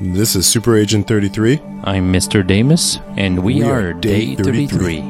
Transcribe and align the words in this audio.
This 0.00 0.36
is 0.36 0.46
Super 0.46 0.76
Agent 0.76 1.08
33. 1.08 1.60
I'm 1.82 2.12
Mr. 2.12 2.46
Daymus, 2.46 3.02
and 3.16 3.42
we, 3.42 3.54
We 3.56 3.62
are, 3.64 3.88
are 3.88 3.92
Day 3.92 4.36
Day 4.36 4.44
33. 4.44 5.00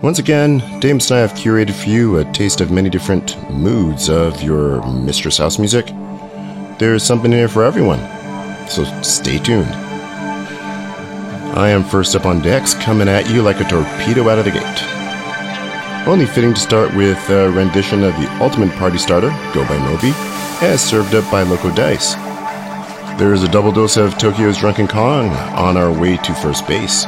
Once 0.00 0.20
again, 0.20 0.58
Dames 0.78 1.10
and 1.10 1.18
I 1.18 1.22
have 1.22 1.32
curated 1.32 1.74
for 1.74 1.88
you 1.88 2.18
a 2.18 2.32
taste 2.32 2.60
of 2.60 2.70
many 2.70 2.88
different 2.88 3.36
moods 3.50 4.08
of 4.08 4.40
your 4.44 4.80
Mistress 4.92 5.38
House 5.38 5.58
music. 5.58 5.86
There's 6.78 7.02
something 7.02 7.32
in 7.32 7.38
here 7.38 7.48
for 7.48 7.64
everyone, 7.64 7.98
so 8.68 8.84
stay 9.02 9.38
tuned. 9.38 9.66
I 11.58 11.70
am 11.70 11.82
first 11.82 12.14
up 12.14 12.26
on 12.26 12.42
decks, 12.42 12.74
coming 12.74 13.08
at 13.08 13.28
you 13.28 13.42
like 13.42 13.58
a 13.60 13.64
torpedo 13.68 14.28
out 14.28 14.38
of 14.38 14.44
the 14.44 14.52
gate. 14.52 16.06
Only 16.06 16.26
fitting 16.26 16.54
to 16.54 16.60
start 16.60 16.94
with 16.94 17.28
a 17.28 17.50
rendition 17.50 18.04
of 18.04 18.14
the 18.20 18.30
ultimate 18.40 18.70
party 18.78 18.98
starter, 18.98 19.30
Go 19.52 19.66
by 19.66 19.78
Moby, 19.78 20.12
as 20.62 20.82
served 20.82 21.14
up 21.14 21.30
by 21.30 21.42
Loco 21.42 21.74
Dice. 21.74 22.14
There 23.18 23.32
is 23.32 23.42
a 23.42 23.48
double 23.48 23.72
dose 23.72 23.96
of 23.96 24.18
Tokyo's 24.18 24.58
Drunken 24.58 24.86
Kong 24.86 25.30
on 25.56 25.78
our 25.78 25.90
way 25.90 26.18
to 26.18 26.34
first 26.34 26.66
base. 26.66 27.06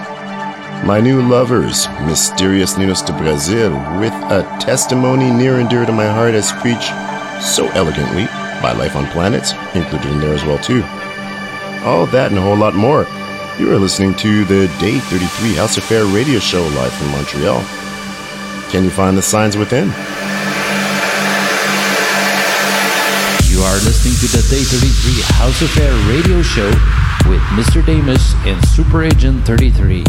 My 0.87 1.01
new 1.01 1.21
lovers, 1.21 1.87
Mysterious 2.01 2.79
Ninos 2.79 3.03
de 3.03 3.13
Brazil, 3.13 3.73
with 4.01 4.15
a 4.15 4.43
testimony 4.59 5.31
near 5.31 5.61
and 5.61 5.69
dear 5.69 5.85
to 5.85 5.93
my 5.93 6.07
heart 6.07 6.35
as 6.35 6.49
Screech 6.49 6.87
so 7.45 7.69
elegantly 7.75 8.25
by 8.63 8.73
Life 8.73 8.97
on 8.97 9.07
Planets, 9.09 9.53
included 9.75 10.11
in 10.11 10.21
there 10.21 10.35
as 10.35 10.45
well 10.45 10.59
too. 10.59 10.83
All 11.87 12.07
that 12.07 12.31
and 12.31 12.39
a 12.39 12.43
whole 12.43 12.57
lot 12.57 12.75
more. 12.75 13.07
You 13.59 13.71
are 13.71 13.79
listening 13.79 14.15
to 14.15 14.45
the 14.47 14.67
Day 14.81 14.99
33 14.99 15.55
House 15.55 15.77
Affair 15.77 16.07
radio 16.07 16.39
show 16.39 16.63
live 16.63 16.93
from 16.95 17.11
Montreal. 17.11 17.61
Can 18.71 18.85
you 18.85 18.91
find 18.91 19.17
the 19.17 19.23
signs 19.23 19.59
within? 19.59 19.93
Are 23.73 23.77
listening 23.77 24.13
to 24.21 24.27
the 24.37 24.43
Day 24.51 24.63
33 24.65 25.23
House 25.37 25.63
Affair 25.63 25.95
radio 26.07 26.43
show 26.43 26.69
with 27.27 27.41
Mr. 27.57 27.81
Daymus 27.81 28.35
and 28.45 28.63
Super 28.69 29.03
Agent 29.03 29.47
33. 29.47 30.05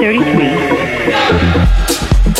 33. 0.00 2.39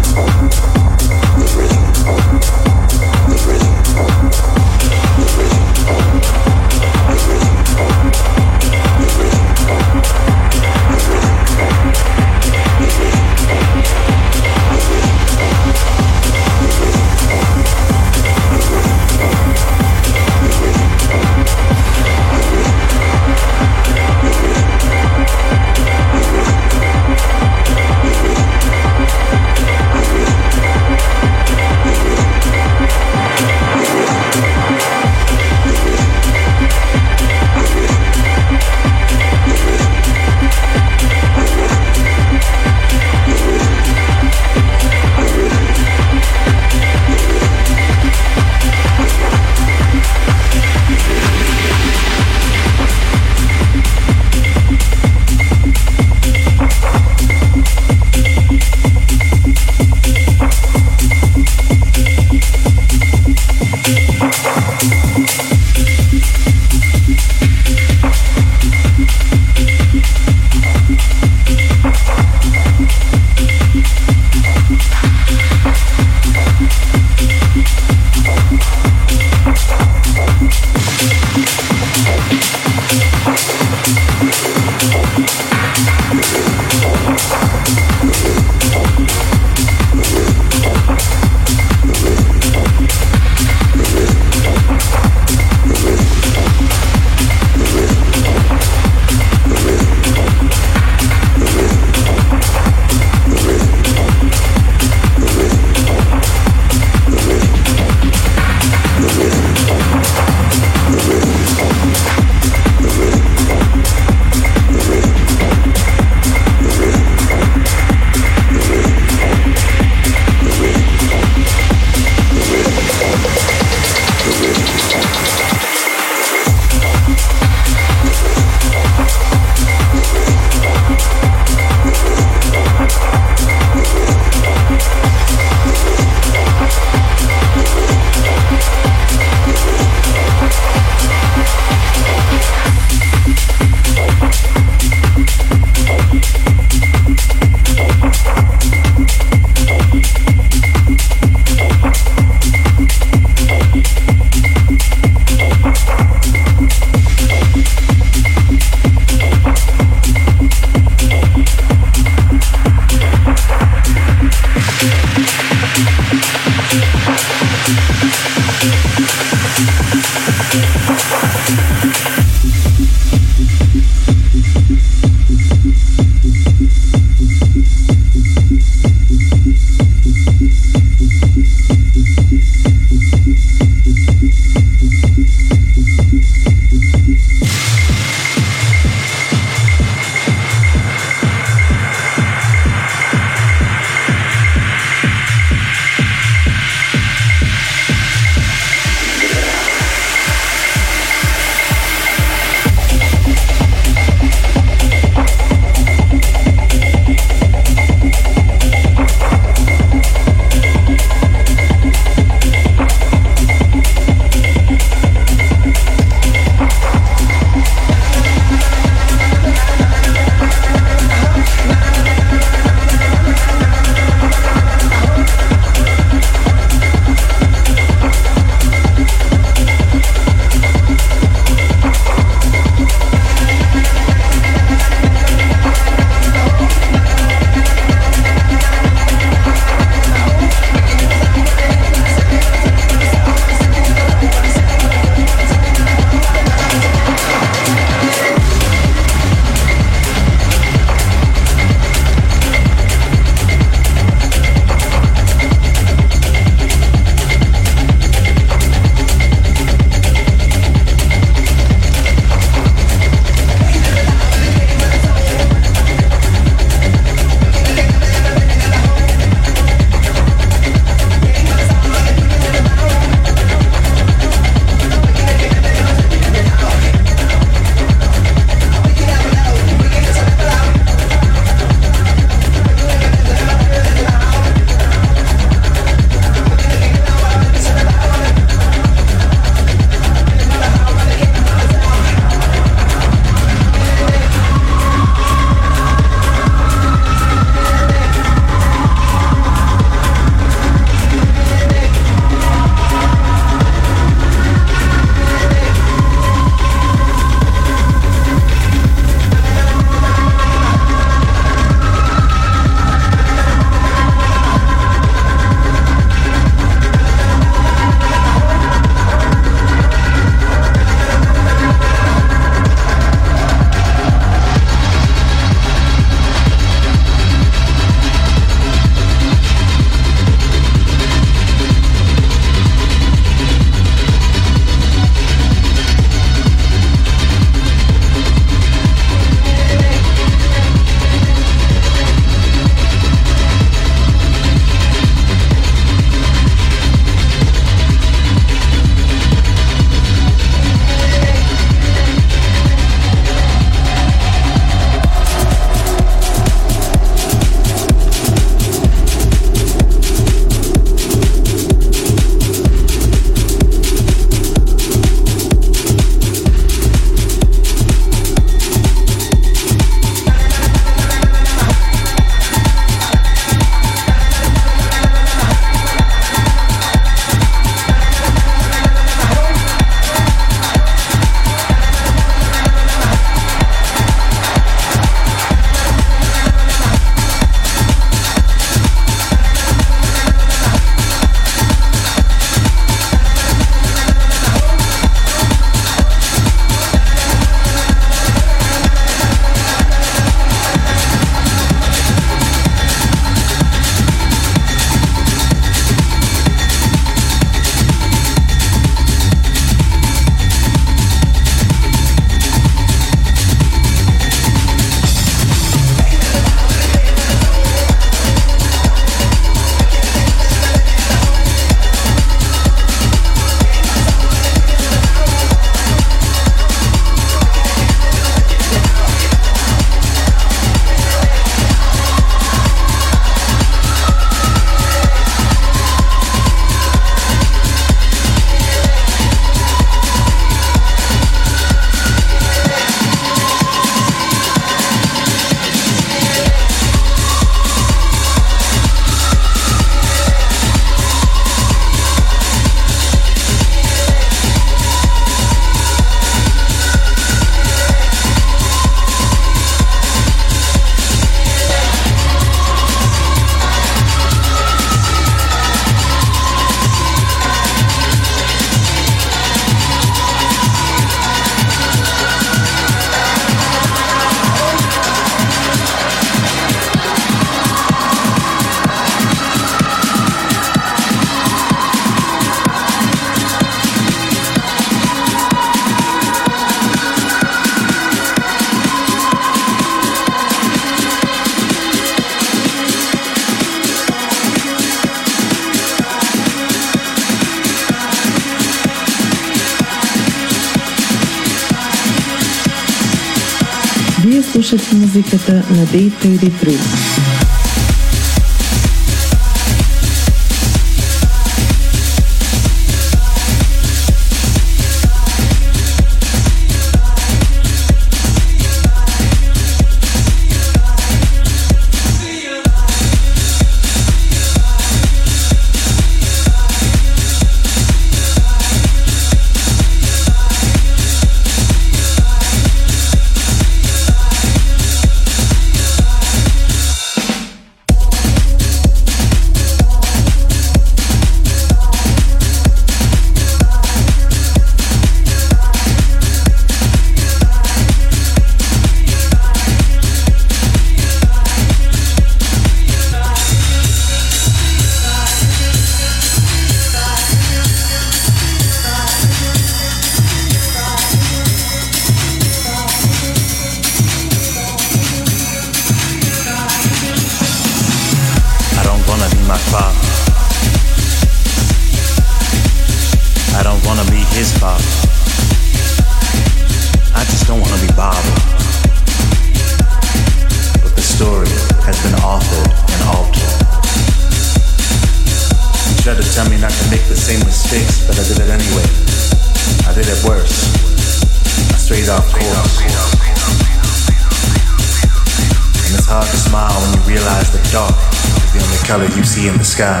Sky. 599.76 600.00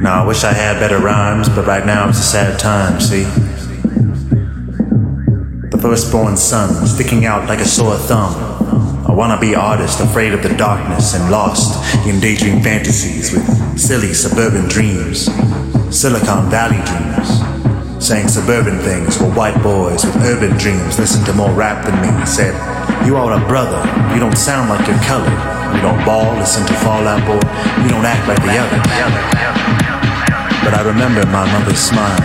Now, 0.00 0.24
I 0.24 0.26
wish 0.26 0.42
I 0.42 0.52
had 0.52 0.80
better 0.80 0.98
rhymes, 0.98 1.48
but 1.48 1.66
right 1.66 1.86
now 1.86 2.08
it's 2.08 2.18
a 2.18 2.22
sad 2.22 2.58
time, 2.58 3.00
see? 3.00 3.22
The 5.70 5.78
firstborn 5.80 6.36
son, 6.36 6.86
sticking 6.86 7.26
out 7.26 7.48
like 7.48 7.60
a 7.60 7.64
sore 7.64 7.96
thumb. 7.96 8.34
A 9.06 9.10
wannabe 9.10 9.56
artist, 9.56 10.00
afraid 10.00 10.32
of 10.32 10.42
the 10.42 10.54
darkness 10.56 11.14
and 11.14 11.30
lost 11.30 11.78
in 12.08 12.18
daydream 12.18 12.60
fantasies 12.60 13.32
with 13.32 13.46
silly 13.78 14.12
suburban 14.12 14.68
dreams, 14.68 15.26
Silicon 15.96 16.50
Valley 16.50 16.82
dreams. 16.90 18.04
Saying 18.04 18.28
suburban 18.28 18.78
things 18.80 19.16
for 19.16 19.30
white 19.30 19.62
boys 19.62 20.04
with 20.04 20.16
urban 20.16 20.56
dreams. 20.58 20.98
Listen 20.98 21.24
to 21.24 21.32
more 21.32 21.52
rap 21.52 21.84
than 21.86 21.96
me. 22.02 22.26
Said, 22.26 22.54
You 23.06 23.16
are 23.16 23.32
a 23.34 23.42
brother, 23.46 23.78
you 24.14 24.20
don't 24.20 24.36
sound 24.36 24.68
like 24.70 24.86
your 24.86 24.98
color. 25.06 25.30
You 25.74 25.82
don't 25.82 26.02
ball, 26.04 26.34
listen 26.38 26.64
to 26.66 26.74
Fall 26.80 27.06
Out 27.06 27.20
Boy. 27.26 27.42
You 27.82 27.90
don't 27.90 28.06
act 28.06 28.26
like 28.26 28.40
the 28.40 28.54
others. 28.54 28.82
But 30.64 30.74
I 30.74 30.82
remember 30.82 31.22
my 31.30 31.46
mother's 31.46 31.78
smile 31.78 32.18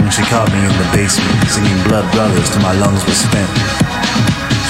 when 0.00 0.08
she 0.08 0.22
caught 0.30 0.48
me 0.52 0.60
in 0.64 0.72
the 0.72 0.88
basement 0.96 1.32
singing 1.48 1.76
Blood 1.84 2.08
Brothers 2.16 2.48
till 2.48 2.62
my 2.62 2.72
lungs 2.76 3.04
were 3.04 3.16
spent. 3.16 3.50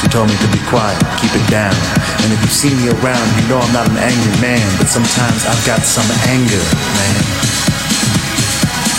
She 0.03 0.11
told 0.11 0.27
me 0.27 0.37
to 0.41 0.49
be 0.51 0.59
quiet, 0.67 0.99
keep 1.23 1.31
it 1.31 1.47
down. 1.47 1.75
And 2.27 2.35
if 2.35 2.43
you 2.43 2.51
see 2.51 2.73
me 2.75 2.91
around, 2.91 3.27
you 3.39 3.47
know 3.47 3.63
I'm 3.63 3.71
not 3.71 3.87
an 3.87 3.99
angry 4.03 4.35
man, 4.43 4.67
but 4.79 4.91
sometimes 4.91 5.47
I've 5.47 5.63
got 5.63 5.83
some 5.87 6.07
anger, 6.27 6.63
man. 6.99 7.15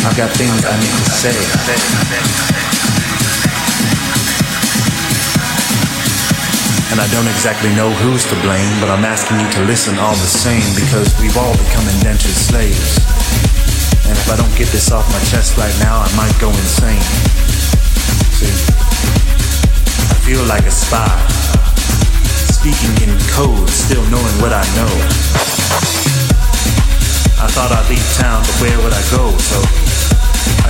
I've 0.08 0.16
got 0.16 0.32
things 0.36 0.64
I 0.64 0.76
need 0.80 0.96
to 0.96 1.12
say. 1.12 2.93
And 6.94 7.02
I 7.02 7.10
don't 7.10 7.26
exactly 7.26 7.74
know 7.74 7.90
who's 7.90 8.22
to 8.30 8.38
blame, 8.46 8.70
but 8.78 8.86
I'm 8.94 9.02
asking 9.02 9.42
you 9.42 9.50
to 9.58 9.62
listen 9.66 9.98
all 9.98 10.14
the 10.14 10.30
same 10.30 10.62
because 10.78 11.10
we've 11.18 11.34
all 11.34 11.58
become 11.58 11.82
indentured 11.98 12.38
slaves. 12.38 13.02
And 14.06 14.14
if 14.14 14.30
I 14.30 14.38
don't 14.38 14.54
get 14.54 14.70
this 14.70 14.94
off 14.94 15.02
my 15.10 15.18
chest 15.26 15.58
right 15.58 15.74
now, 15.82 16.06
I 16.06 16.10
might 16.14 16.38
go 16.38 16.54
insane. 16.54 17.02
See, 18.38 18.54
I 20.06 20.16
feel 20.22 20.46
like 20.46 20.70
a 20.70 20.76
spy, 20.76 21.10
speaking 22.54 22.94
in 23.02 23.18
code, 23.34 23.74
still 23.74 24.06
knowing 24.14 24.38
what 24.38 24.54
I 24.54 24.62
know. 24.78 24.94
I 27.42 27.50
thought 27.58 27.74
I'd 27.74 27.90
leave 27.90 28.06
town, 28.22 28.46
but 28.46 28.54
where 28.62 28.78
would 28.86 28.94
I 28.94 29.02
go? 29.10 29.34
So 29.42 29.58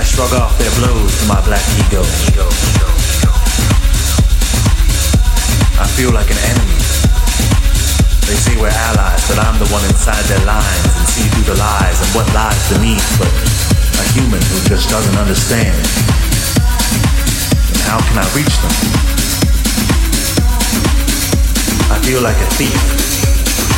shrug 0.00 0.32
off 0.40 0.56
their 0.56 0.72
blows 0.80 1.20
to 1.20 1.24
my 1.28 1.44
black 1.44 1.60
ego. 1.84 2.00
ego, 2.32 2.48
I 5.74 5.86
feel 5.98 6.14
like 6.14 6.30
an 6.30 6.38
enemy. 6.54 6.78
They 8.30 8.38
say 8.38 8.54
we're 8.62 8.70
allies, 8.70 9.26
but 9.26 9.42
I'm 9.42 9.58
the 9.58 9.66
one 9.74 9.82
inside 9.90 10.22
their 10.30 10.42
lines 10.46 10.86
and 10.86 11.06
see 11.10 11.26
through 11.34 11.50
the 11.50 11.58
lies 11.58 11.98
and 11.98 12.10
what 12.14 12.30
lies 12.30 12.62
beneath, 12.70 13.02
but 13.18 13.26
a 13.98 14.04
human 14.14 14.38
who 14.38 14.58
just 14.70 14.86
doesn't 14.88 15.18
understand. 15.18 15.74
And 17.74 17.78
how 17.90 17.98
can 18.06 18.22
I 18.22 18.26
reach 18.38 18.54
them? 18.62 18.74
I 21.90 21.98
feel 22.06 22.22
like 22.22 22.38
a 22.38 22.48
thief, 22.54 22.78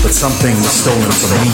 but 0.05 0.13
something 0.13 0.53
was 0.61 0.77
stolen 0.77 1.11
from 1.17 1.33
me. 1.41 1.49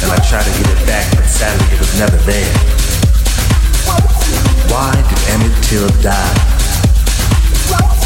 And 0.00 0.10
I 0.10 0.18
try 0.24 0.40
to 0.40 0.52
get 0.56 0.66
it 0.72 0.80
back, 0.88 1.12
but 1.12 1.28
sadly 1.28 1.68
it 1.76 1.78
was 1.78 1.92
never 2.00 2.16
there. 2.24 2.52
Why 4.72 4.96
did 4.96 5.20
Emmett 5.28 5.54
Till 5.68 5.88
die? 6.00 6.51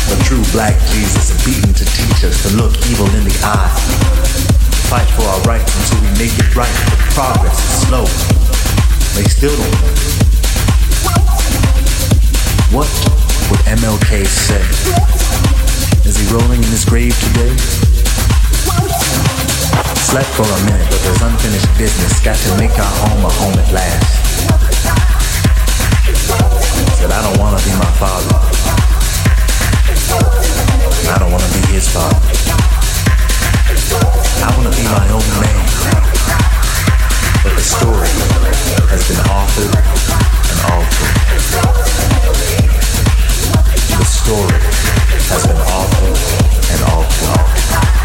A 0.06 0.16
true 0.22 0.42
black 0.52 0.78
Jesus, 0.94 1.34
beaten 1.44 1.74
to 1.74 1.84
teach 1.84 2.22
us 2.22 2.42
to 2.46 2.56
look 2.56 2.70
evil 2.86 3.06
in 3.18 3.24
the 3.24 3.34
eye. 3.42 3.74
Fight 4.86 5.08
for 5.18 5.26
our 5.26 5.42
rights 5.42 5.66
until 5.82 5.98
we 5.98 6.10
make 6.14 6.34
it 6.38 6.54
right, 6.54 6.70
but 6.86 6.98
progress 7.10 7.58
is 7.58 7.86
slow. 7.90 8.06
They 9.18 9.26
still 9.26 9.50
don't. 9.50 10.16
What 12.70 12.86
would 13.50 13.60
MLK 13.66 14.26
say? 14.26 14.62
Is 16.06 16.16
he 16.16 16.26
rolling 16.32 16.62
in 16.62 16.70
his 16.70 16.84
grave 16.84 17.18
today? 17.26 17.56
Slept 20.06 20.30
for 20.38 20.46
a 20.46 20.60
minute, 20.70 20.86
but 20.86 21.02
there's 21.02 21.22
unfinished 21.22 21.78
business. 21.78 22.20
Got 22.22 22.36
to 22.36 22.56
make 22.58 22.78
our 22.78 22.94
home 23.02 23.24
a 23.24 23.30
home 23.42 23.58
at 23.58 23.72
last. 23.72 24.06
Said 26.94 27.10
I 27.10 27.22
don't 27.22 27.40
wanna 27.40 27.58
be 27.64 27.74
my 27.74 27.90
father. 27.98 28.55
I 31.08 31.18
don't 31.18 31.30
wanna 31.30 31.46
be 31.54 31.60
his 31.72 31.88
father. 31.88 32.16
I 34.42 34.50
wanna 34.56 34.70
be 34.70 34.82
my 34.82 35.06
own 35.14 35.22
man. 35.38 35.66
But 37.44 37.54
the 37.54 37.62
story 37.62 38.10
has 38.90 39.06
been 39.06 39.22
authored 39.30 39.70
and 40.50 40.60
altered. 40.72 41.14
The 43.98 44.04
story 44.04 44.58
has 45.30 45.46
been 45.46 45.60
and 46.72 46.82
altered. 46.90 47.95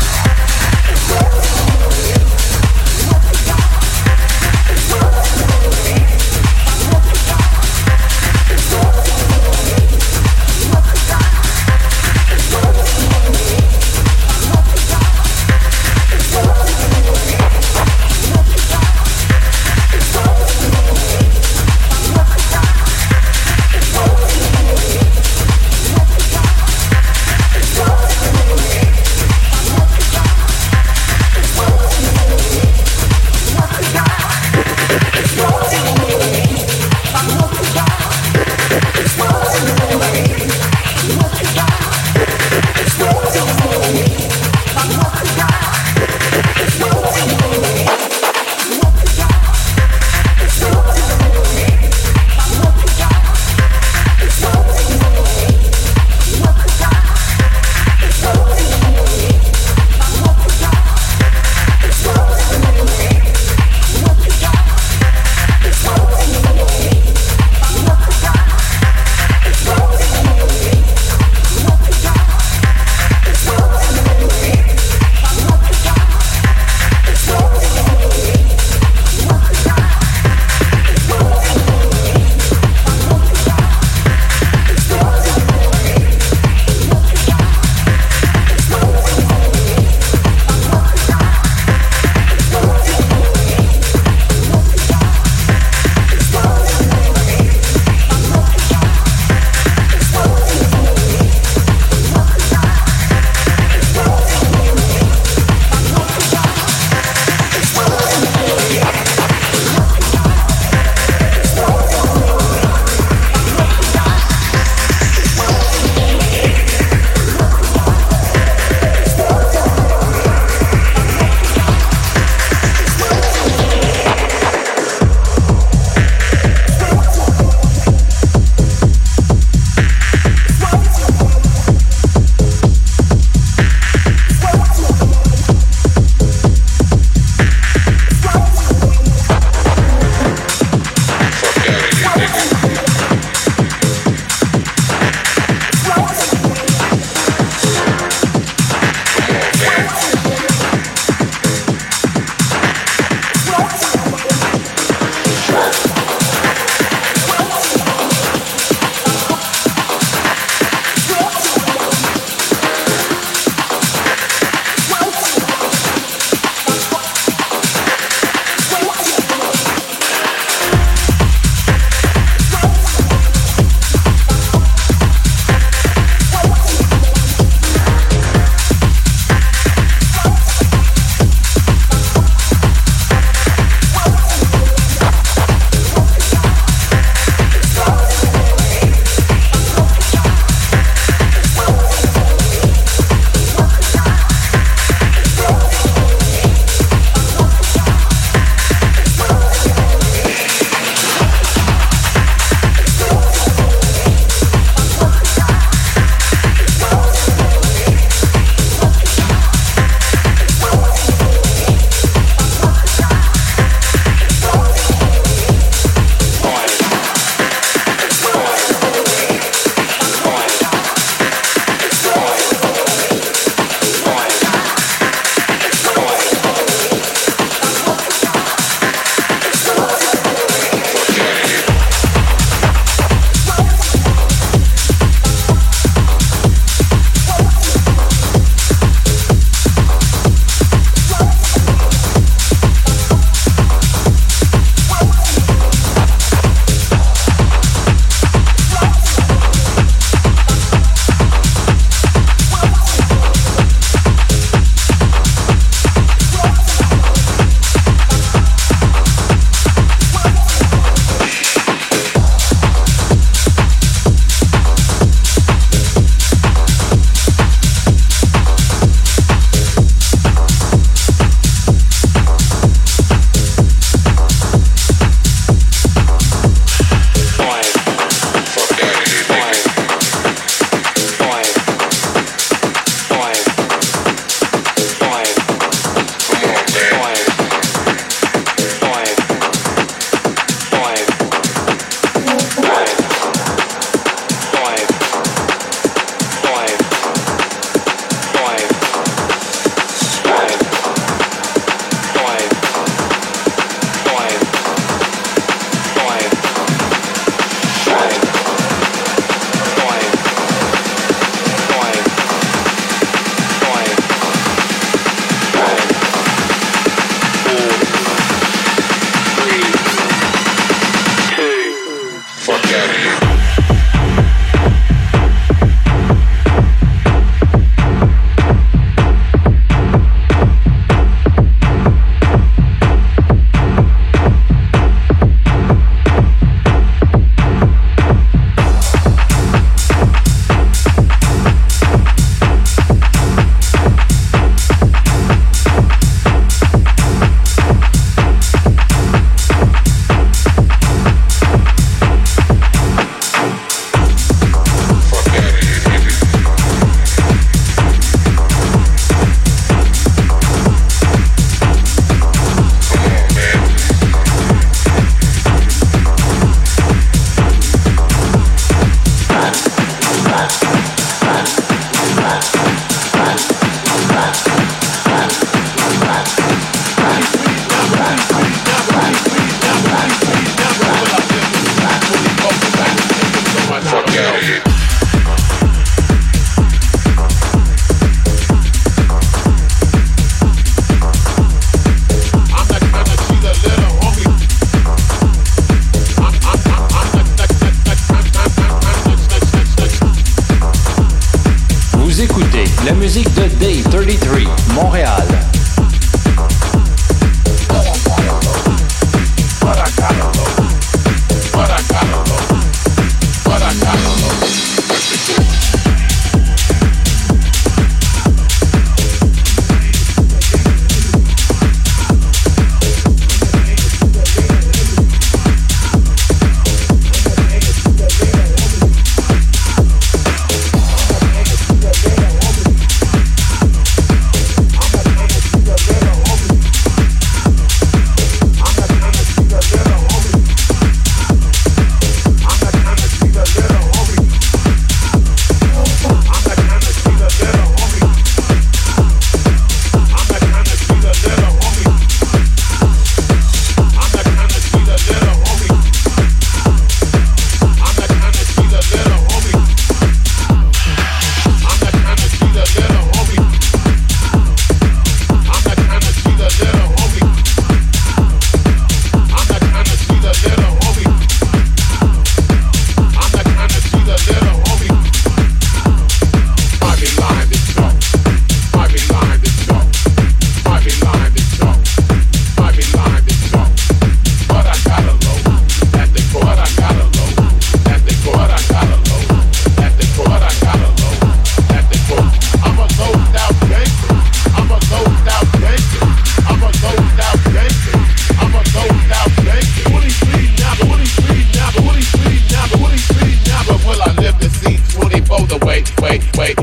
That 506.41 506.57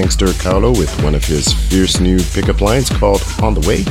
gangster 0.00 0.26
Kaulo 0.26 0.78
with 0.78 0.88
one 1.02 1.16
of 1.16 1.24
his 1.24 1.52
fierce 1.52 1.98
new 1.98 2.20
pickup 2.32 2.60
lines 2.60 2.88
called 2.88 3.20
On 3.42 3.52
the 3.52 3.66
Way. 3.66 3.82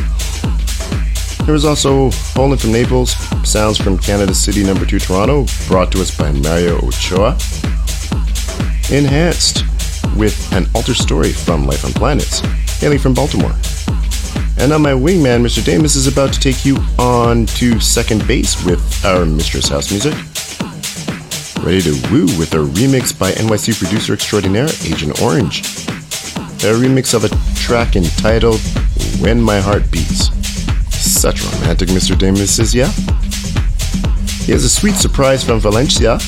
There 1.44 1.52
was 1.52 1.66
also 1.66 2.12
Poland 2.34 2.62
from 2.62 2.72
Naples, 2.72 3.12
sounds 3.44 3.78
from 3.78 3.98
Canada 3.98 4.34
City 4.34 4.64
number 4.64 4.86
2 4.86 5.00
Toronto, 5.00 5.46
brought 5.68 5.92
to 5.92 6.02
us 6.02 6.18
by 6.18 6.32
Mario 6.32 6.78
Ochoa. 6.78 7.38
Enhanced 8.90 9.66
with 10.16 10.50
an 10.54 10.66
alter 10.74 10.94
story 10.94 11.34
from 11.34 11.68
Life 11.68 11.84
on 11.84 11.92
Planets, 11.92 12.40
hailing 12.80 13.00
from 13.00 13.14
Baltimore. 13.14 13.56
And 14.60 14.70
now 14.70 14.78
my 14.78 14.94
wingman, 14.94 15.42
Mr. 15.42 15.62
Daymus, 15.62 15.98
is 15.98 16.08
about 16.08 16.32
to 16.32 16.40
take 16.40 16.64
you 16.64 16.78
on 16.98 17.48
to 17.58 17.82
second 17.82 18.26
base 18.26 18.64
with 18.64 18.82
our 19.04 19.26
Mistress 19.26 19.68
House 19.68 19.92
music 19.92 20.14
ready 21.66 21.82
to 21.82 21.92
woo 22.10 22.26
with 22.40 22.54
a 22.54 22.58
remix 22.80 23.12
by 23.18 23.30
NYC 23.34 23.78
producer 23.78 24.14
extraordinaire 24.14 24.70
Agent 24.86 25.22
Orange. 25.22 25.77
A 26.58 26.72
remix 26.72 27.14
of 27.14 27.24
a 27.24 27.30
track 27.56 27.96
entitled 27.96 28.60
When 29.20 29.40
My 29.40 29.60
Heart 29.60 29.92
Beats. 29.92 30.30
Such 30.90 31.44
romantic 31.54 31.90
Mr. 31.90 32.16
Daymus 32.16 32.60
is, 32.60 32.74
yeah? 32.74 32.90
He 34.44 34.52
has 34.54 34.64
a 34.64 34.70
sweet 34.70 34.96
surprise 34.96 35.44
from 35.44 35.60
Valencia, 35.60 36.20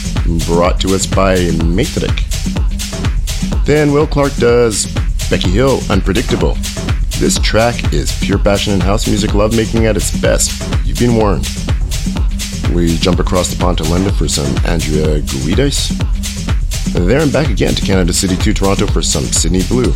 brought 0.45 0.79
to 0.81 0.93
us 0.93 1.07
by 1.07 1.49
Matrix. 1.65 2.23
Then 3.65 3.91
Will 3.91 4.05
Clarke 4.05 4.35
does 4.35 4.85
Becky 5.31 5.49
Hill, 5.49 5.79
Unpredictable. 5.89 6.55
This 7.17 7.39
track 7.39 7.91
is 7.91 8.17
pure 8.23 8.39
passion 8.39 8.73
and 8.73 8.83
house 8.83 9.07
music 9.07 9.33
lovemaking 9.33 9.87
at 9.87 9.97
its 9.97 10.15
best. 10.21 10.51
You've 10.85 10.99
been 10.99 11.15
warned. 11.15 11.49
We 12.73 12.97
jump 12.97 13.19
across 13.19 13.49
the 13.49 13.59
pond 13.59 13.79
to 13.79 13.83
London 13.85 14.13
for 14.13 14.27
some 14.27 14.55
Andrea 14.65 15.21
Guides. 15.21 15.89
There 16.93 17.21
and 17.21 17.31
back 17.31 17.49
again 17.49 17.75
to 17.75 17.85
Canada 17.85 18.13
City 18.13 18.35
to 18.35 18.53
Toronto 18.53 18.87
for 18.87 19.01
some 19.01 19.23
Sydney 19.23 19.63
Blu. 19.67 19.93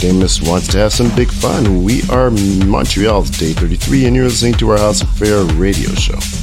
Daymus 0.00 0.40
wants 0.48 0.66
to 0.68 0.78
have 0.78 0.94
some 0.94 1.14
big 1.14 1.30
fun. 1.30 1.84
We 1.84 2.00
are 2.08 2.30
Montreal's 2.30 3.28
Day 3.28 3.52
33 3.52 4.06
and 4.06 4.16
you're 4.16 4.24
listening 4.24 4.54
to 4.54 4.70
our 4.70 4.78
House 4.78 5.02
Affair 5.02 5.44
radio 5.56 5.90
show. 5.90 6.39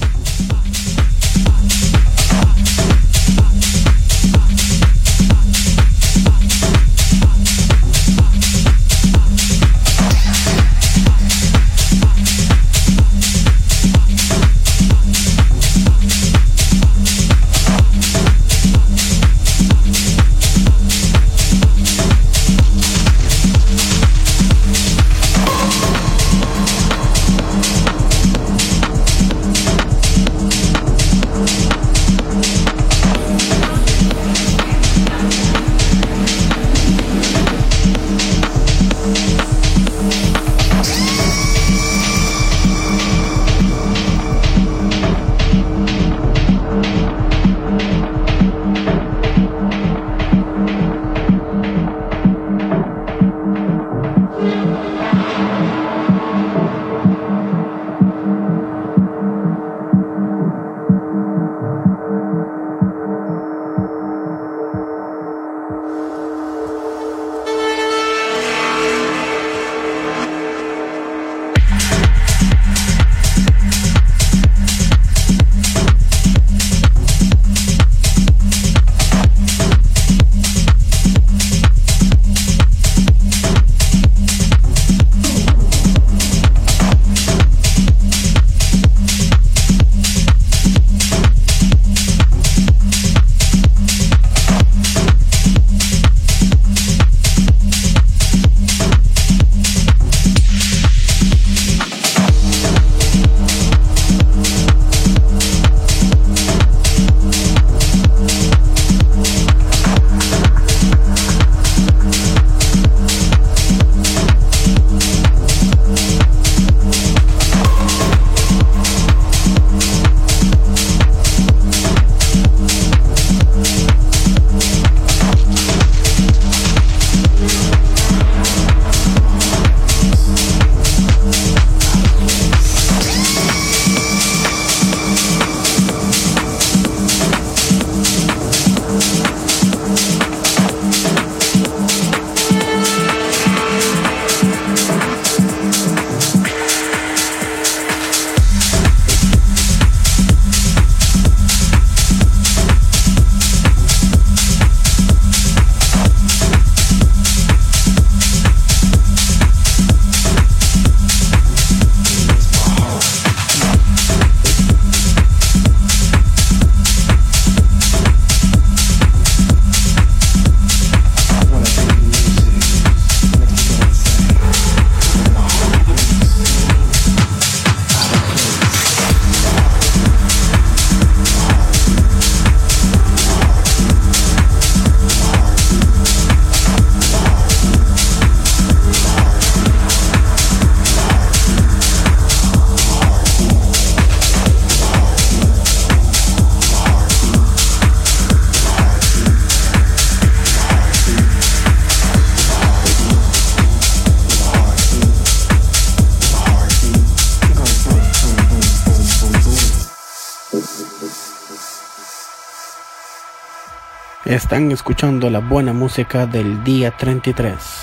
Están 214.57 214.71
escuchando 214.71 215.29
la 215.29 215.37
buena 215.37 215.71
música 215.71 216.25
del 216.25 216.63
día 216.63 216.89
33. 216.89 217.76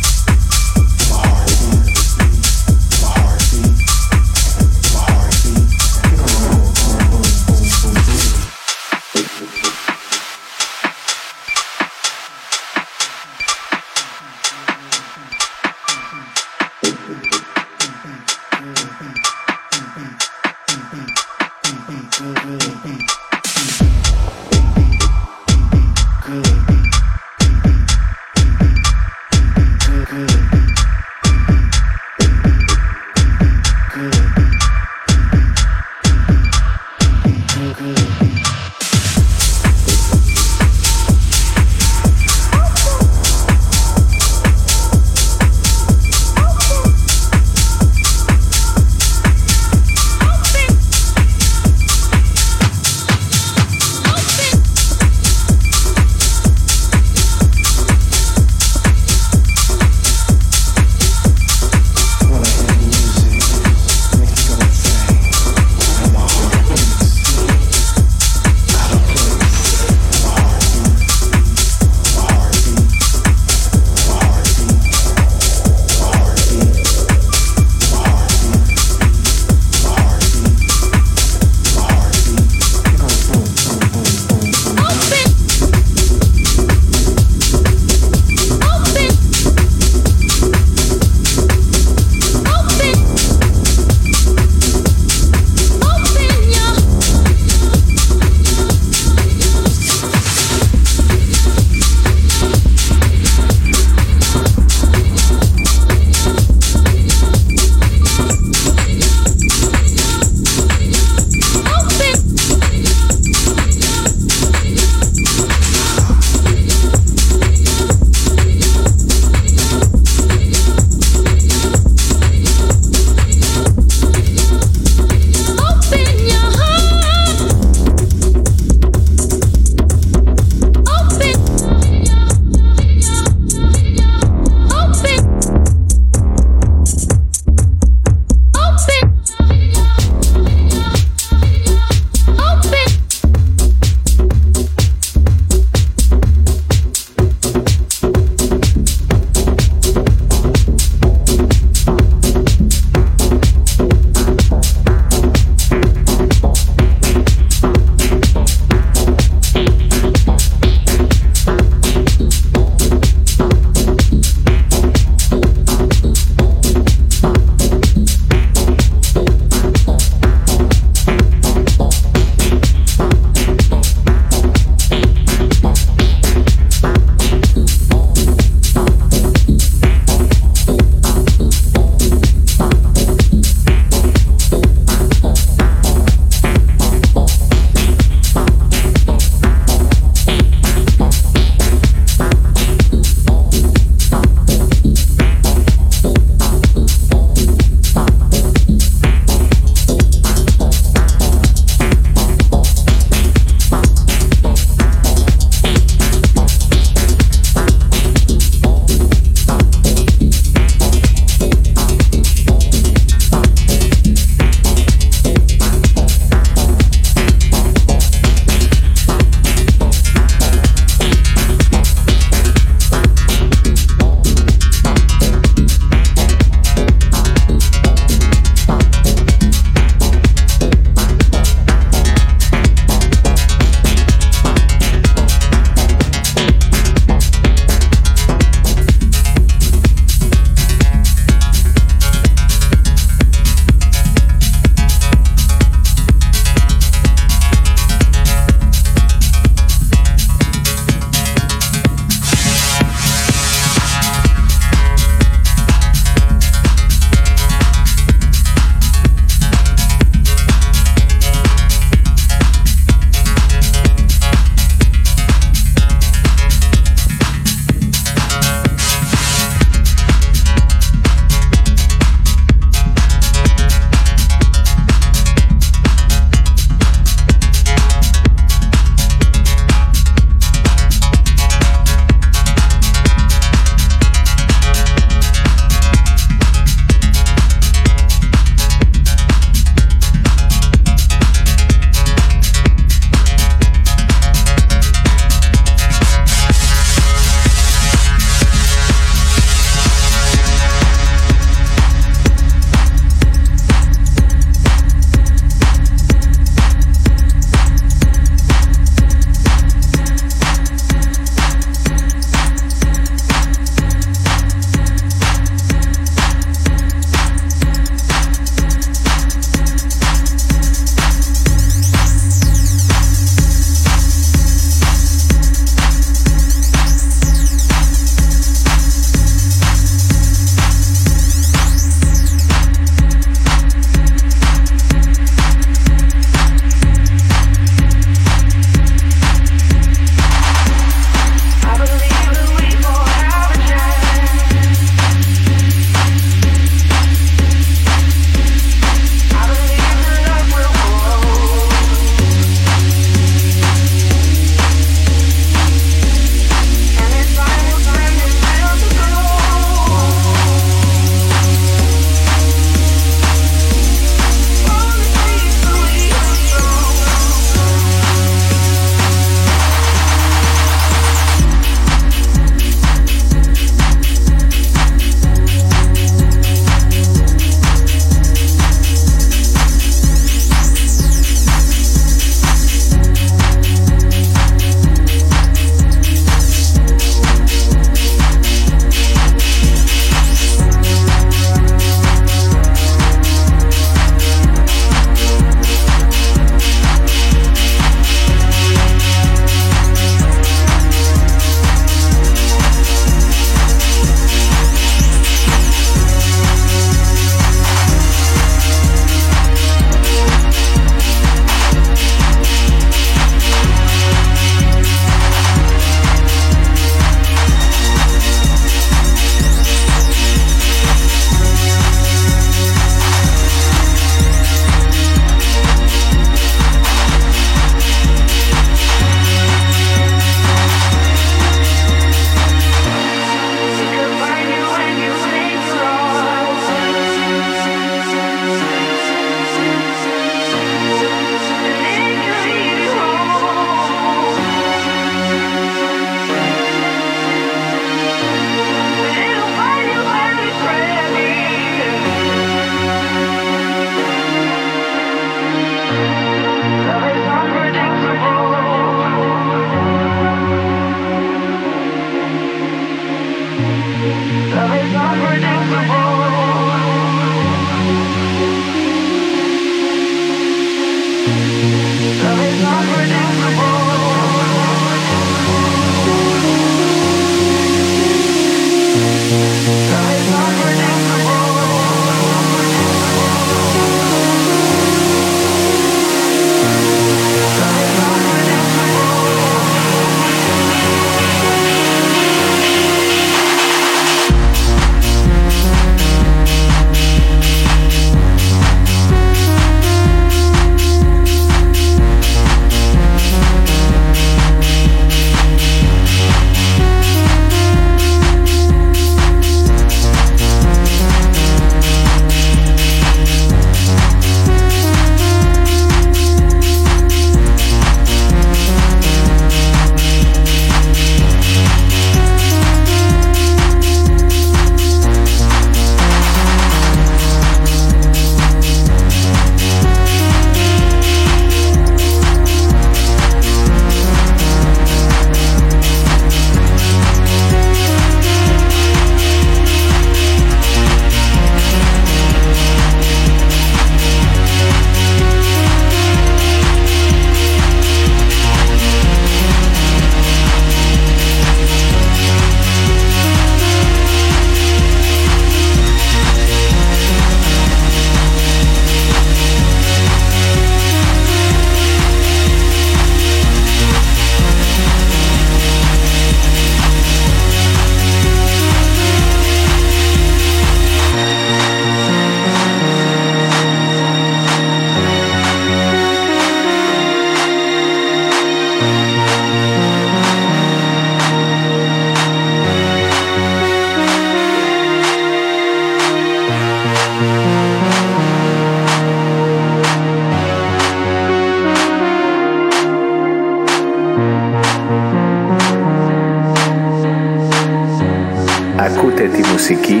musiquita. 599.71 600.00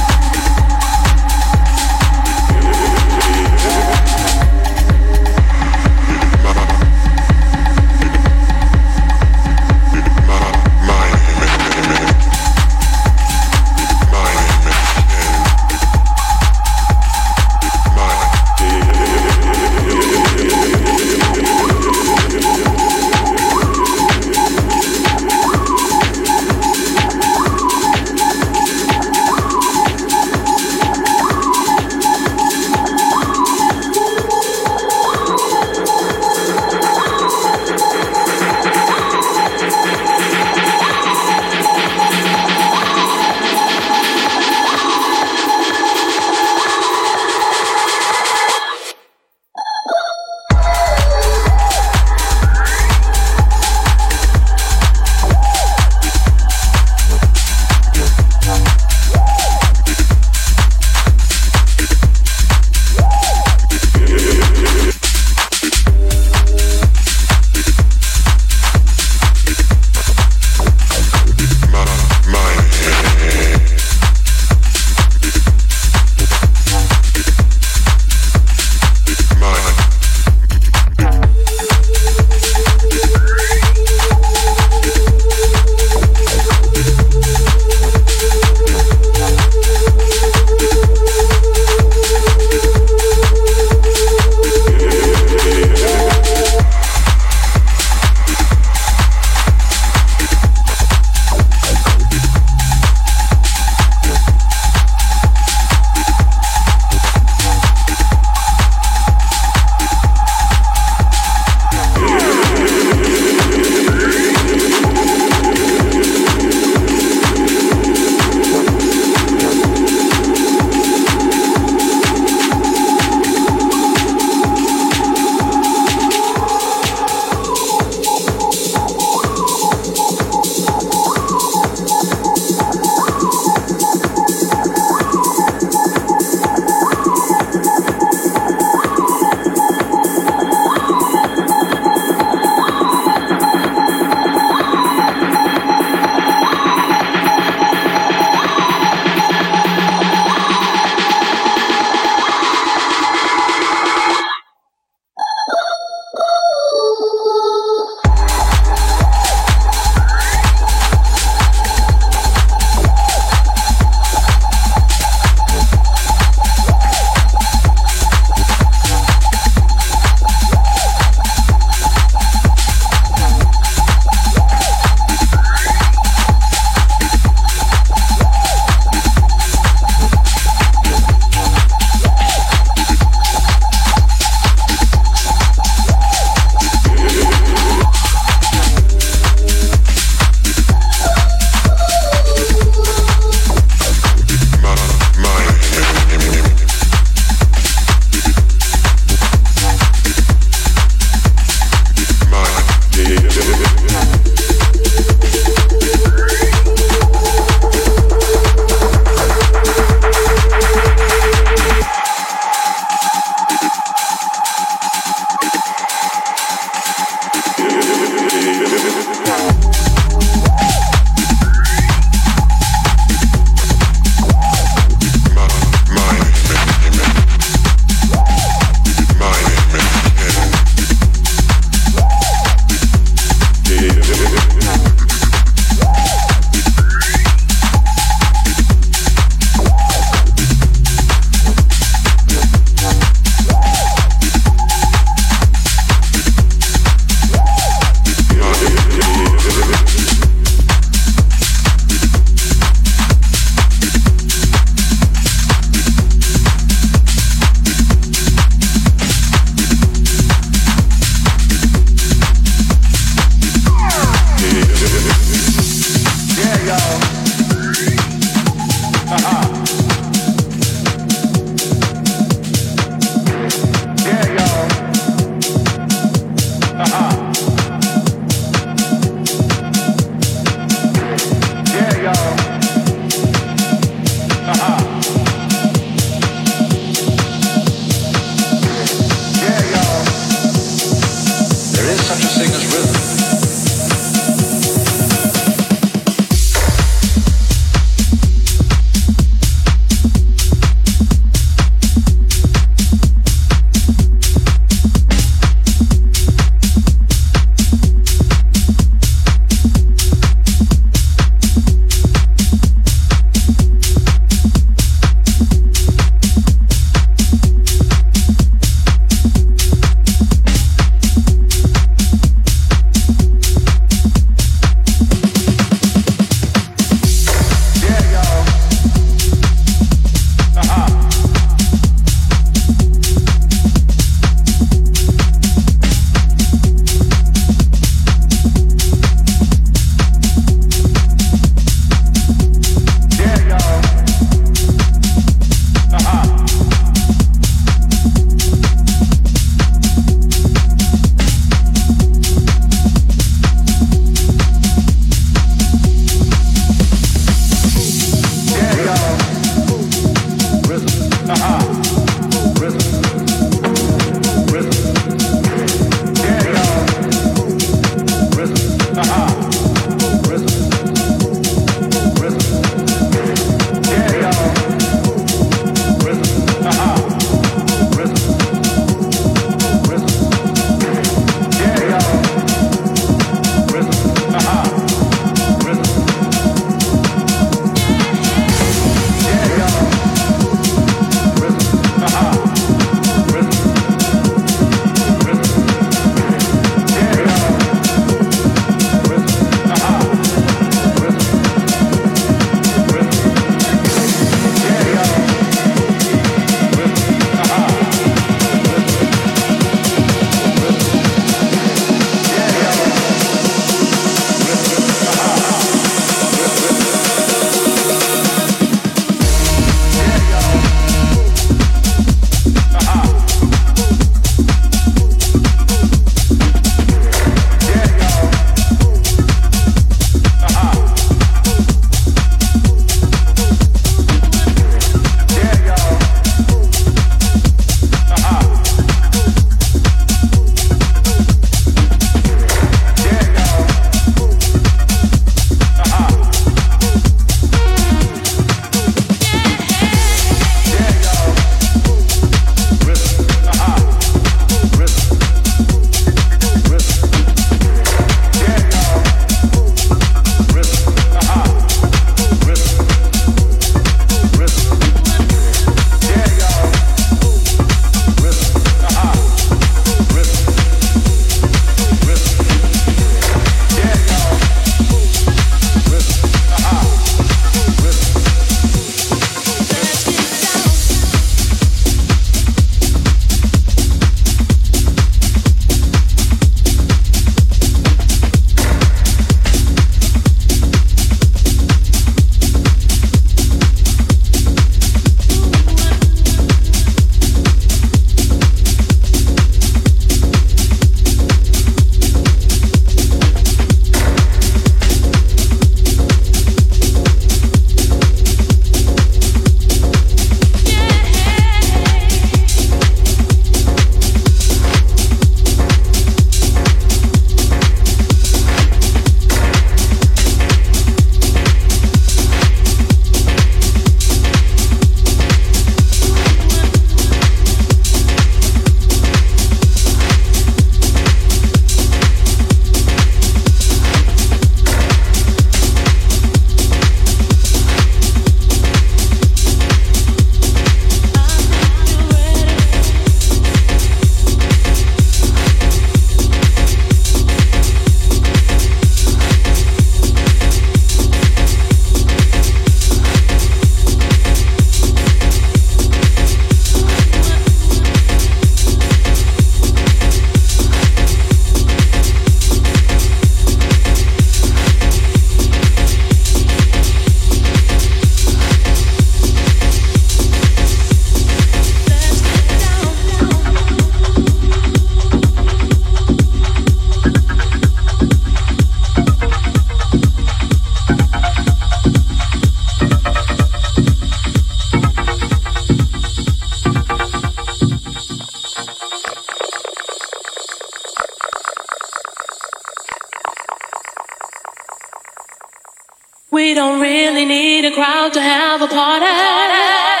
We 596.31 596.53
don't 596.53 596.79
really 596.79 597.25
need 597.25 597.65
a 597.65 597.73
crowd 597.73 598.13
to 598.13 598.21
have 598.21 598.61
a 598.61 598.67
party. 598.67 600.00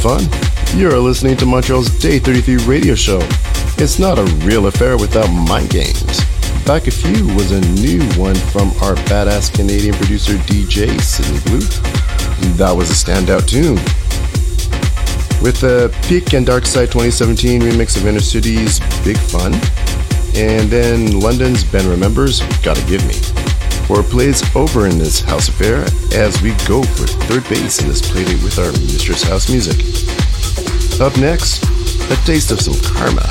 Fun? 0.00 0.26
You're 0.78 0.98
listening 0.98 1.36
to 1.36 1.44
Montreal's 1.44 1.90
Day 1.98 2.18
33 2.18 2.64
radio 2.64 2.94
show. 2.94 3.18
It's 3.76 3.98
not 3.98 4.18
a 4.18 4.24
real 4.46 4.66
affair 4.66 4.96
without 4.96 5.28
mind 5.28 5.68
games. 5.68 6.24
Back 6.64 6.86
a 6.86 6.90
few 6.90 7.26
was 7.34 7.50
a 7.50 7.60
new 7.82 8.02
one 8.18 8.34
from 8.34 8.68
our 8.80 8.94
badass 9.10 9.52
Canadian 9.52 9.94
producer 9.96 10.36
DJ 10.48 10.98
Sydney 11.02 11.40
Blu. 11.40 11.58
That 12.56 12.72
was 12.72 12.90
a 12.90 12.94
standout 12.94 13.46
tune. 13.46 13.74
With 15.42 15.60
the 15.60 15.94
Peak 16.08 16.32
and 16.32 16.46
Dark 16.46 16.64
Side 16.64 16.90
2017 16.90 17.60
remix 17.60 17.98
of 17.98 18.06
Inner 18.06 18.20
City's 18.20 18.80
Big 19.04 19.18
Fun, 19.18 19.52
and 20.34 20.70
then 20.70 21.20
London's 21.20 21.62
Ben 21.62 21.86
Remembers 21.86 22.40
Gotta 22.62 22.84
Give 22.86 23.06
Me. 23.06 23.29
Four 23.90 24.04
plays 24.04 24.40
over 24.54 24.86
in 24.86 24.98
this 24.98 25.18
house 25.18 25.48
affair 25.48 25.84
as 26.14 26.40
we 26.42 26.50
go 26.68 26.80
for 26.80 27.08
third 27.26 27.42
base 27.48 27.82
in 27.82 27.88
this 27.88 28.00
playdate 28.00 28.40
with 28.44 28.56
our 28.56 28.70
Mistress 28.70 29.24
House 29.24 29.50
music. 29.50 29.80
Up 31.00 31.18
next, 31.18 31.64
a 32.08 32.14
taste 32.24 32.52
of 32.52 32.60
some 32.60 32.78
karma 32.94 33.26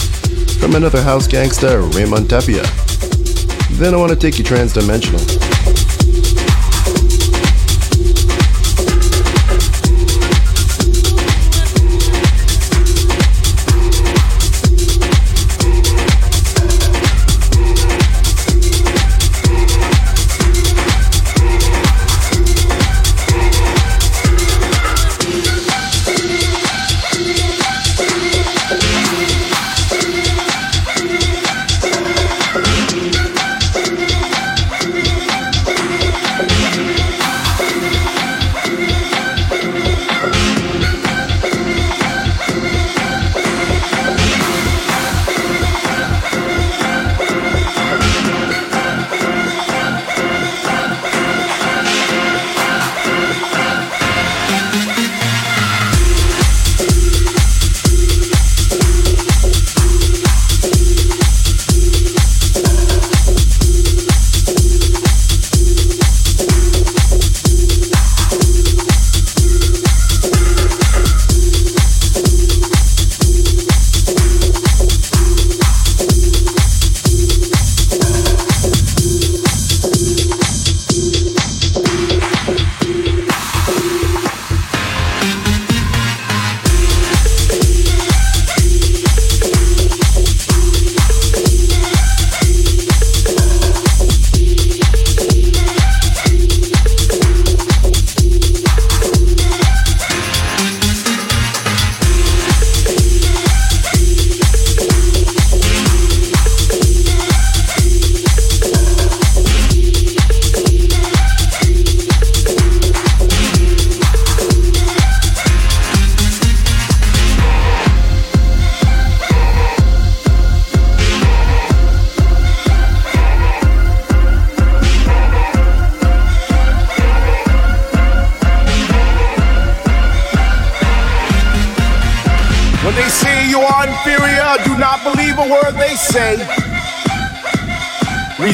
from 0.59 0.75
another 0.75 1.01
house 1.01 1.29
gangsta, 1.29 1.79
Ramon 1.95 2.27
Tapia. 2.27 2.63
Then 3.77 3.93
I 3.93 3.97
want 3.97 4.11
to 4.11 4.17
take 4.17 4.37
you 4.37 4.43
transdimensional. 4.43 5.23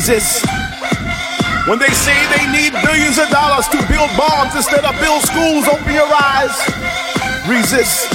Resist. 0.08 0.46
When 1.66 1.80
they 1.80 1.90
say 1.90 2.14
they 2.38 2.46
need 2.54 2.74
billions 2.86 3.18
of 3.18 3.28
dollars 3.30 3.68
to 3.70 3.78
build 3.90 4.12
bombs 4.16 4.54
instead 4.54 4.86
of 4.86 4.94
build 5.02 5.24
schools, 5.24 5.66
open 5.68 5.96
your 5.96 6.06
eyes. 6.06 6.54
Resist. 7.50 8.14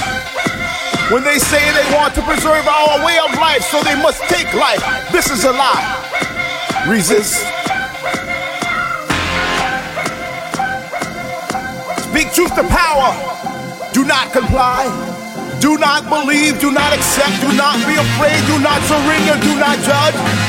When 1.11 1.25
they 1.25 1.37
say 1.37 1.59
they 1.59 1.83
want 1.93 2.15
to 2.15 2.21
preserve 2.21 2.65
our 2.65 3.05
way 3.05 3.19
of 3.19 3.35
life, 3.35 3.63
so 3.63 3.83
they 3.83 4.01
must 4.01 4.23
take 4.31 4.47
life. 4.53 4.79
This 5.11 5.29
is 5.31 5.43
a 5.43 5.51
lie. 5.51 6.87
Resist. 6.87 7.43
Speak 12.07 12.31
truth 12.31 12.55
to 12.55 12.63
power. 12.71 13.11
Do 13.91 14.05
not 14.05 14.31
comply. 14.31 14.87
Do 15.59 15.77
not 15.77 16.07
believe. 16.07 16.61
Do 16.61 16.71
not 16.71 16.93
accept. 16.93 17.41
Do 17.41 17.51
not 17.51 17.75
be 17.85 17.99
afraid. 17.99 18.39
Do 18.47 18.63
not 18.63 18.79
surrender. 18.87 19.35
Do 19.43 19.59
not 19.59 19.77
judge. 19.83 20.40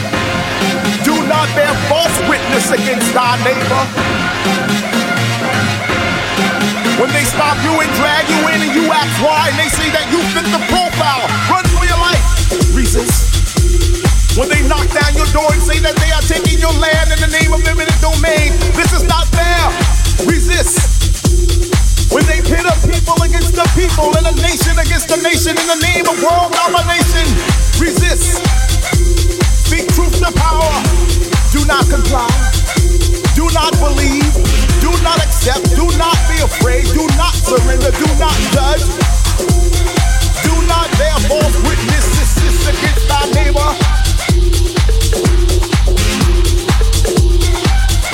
Not 1.29 1.49
bear 1.55 1.73
false 1.89 2.19
witness 2.29 2.71
against 2.71 3.15
thy 3.15 3.37
neighbor. 3.45 3.83
When 7.01 7.11
they 7.11 7.25
stop 7.25 7.57
you 7.65 7.75
and 7.81 7.91
drag 7.99 8.29
you 8.29 8.41
in 8.53 8.59
and 8.63 8.73
you 8.75 8.85
ask 8.93 9.11
why, 9.23 9.49
and 9.51 9.59
they 9.59 9.71
say 9.71 9.91
that 9.91 10.07
you 10.11 10.21
fit 10.35 10.47
the 10.51 10.63
profile, 10.71 11.27
run 11.51 11.65
for 11.75 11.83
your 11.87 11.99
life. 11.99 12.23
Resist. 12.75 13.33
When 14.39 14.49
they 14.49 14.63
knock 14.67 14.89
down 14.91 15.13
your 15.15 15.29
door 15.31 15.51
and 15.53 15.63
say 15.63 15.79
that 15.81 15.97
they 15.97 16.11
are 16.13 16.25
taking 16.25 16.59
your 16.59 16.73
land 16.81 17.13
in 17.13 17.21
the 17.21 17.29
name 17.29 17.53
of 17.53 17.61
eminent 17.69 18.01
domain, 18.01 18.55
this 18.73 18.93
is 18.93 19.05
not 19.05 19.29
fair. 19.35 19.63
Resist. 20.25 21.03
When 22.13 22.25
they 22.25 22.41
pit 22.41 22.65
a 22.65 22.77
people 22.89 23.17
against 23.25 23.53
the 23.57 23.65
people 23.77 24.13
and 24.17 24.27
a 24.29 24.35
nation 24.41 24.79
against 24.79 25.09
the 25.09 25.21
nation 25.21 25.57
in 25.57 25.67
the 25.69 25.81
name 25.85 26.05
of 26.09 26.17
world 26.25 26.53
domination, 26.53 27.29
resist. 27.81 28.72
Speak 29.73 29.89
truth 29.95 30.19
to 30.21 30.31
power. 30.37 30.69
Do 31.49 31.65
not 31.65 31.89
comply. 31.89 32.29
Do 33.33 33.49
not 33.57 33.73
believe. 33.81 34.29
Do 34.85 34.93
not 35.01 35.17
accept. 35.25 35.65
Do 35.73 35.89
not 35.97 36.13
be 36.29 36.45
afraid. 36.45 36.85
Do 36.93 37.09
not 37.17 37.33
surrender. 37.33 37.89
Do 37.89 38.05
not 38.21 38.37
judge. 38.53 38.85
Do 40.45 40.53
not 40.69 40.93
bear 41.01 41.17
false 41.25 41.57
witnesses 41.65 42.69
against 42.69 43.09
thy 43.09 43.25
neighbor. 43.33 43.71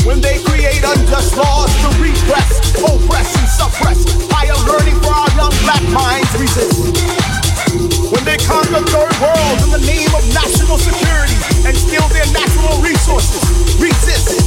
When 0.06 0.20
they 0.20 0.38
create 0.38 0.84
unjust 0.86 1.36
laws 1.36 1.74
to 1.82 1.88
repress, 1.98 2.70
oppress, 2.86 3.34
and 3.34 3.48
suppress 3.48 4.06
higher 4.30 4.54
learning 4.70 4.94
for 5.02 5.10
our 5.10 5.30
young 5.34 5.54
black 5.66 5.82
minds, 5.90 6.30
resist. 6.38 7.47
When 8.12 8.24
they 8.24 8.38
conquer 8.38 8.80
third 8.86 9.14
worlds 9.18 9.62
in 9.66 9.70
the 9.74 9.82
name 9.82 10.08
of 10.14 10.22
national 10.30 10.78
security 10.78 11.34
and 11.66 11.74
steal 11.76 12.06
their 12.14 12.26
natural 12.30 12.78
resources, 12.80 13.42
resist. 13.82 14.38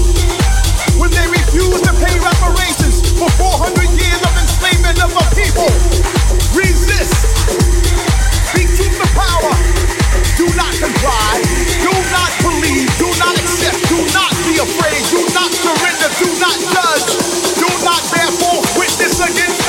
When 0.96 1.12
they 1.12 1.28
refuse 1.28 1.82
to 1.84 1.92
pay 2.00 2.16
reparations 2.20 3.04
for 3.20 3.30
400 3.36 3.92
years 3.92 4.22
of 4.24 4.34
enslavement 4.40 4.98
of 5.04 5.12
the 5.12 5.26
people, 5.36 5.70
resist. 6.56 7.14
Speak 8.56 8.72
to 8.98 9.08
power. 9.14 9.54
Do 10.38 10.48
not 10.58 10.74
comply. 10.82 11.44
Do 11.86 11.94
not 12.10 12.32
believe. 12.42 12.90
Do 12.98 13.10
not 13.22 13.36
accept. 13.38 13.78
Do 13.92 14.00
not 14.16 14.34
be 14.48 14.58
afraid. 14.58 15.02
Do 15.14 15.22
not 15.38 15.52
surrender. 15.54 16.10
Do 16.18 16.30
not 16.42 16.58
judge. 16.58 17.10
Do 17.62 17.70
not 17.86 18.02
bear 18.10 18.30
false 18.42 18.66
witness 18.78 19.22
against 19.22 19.61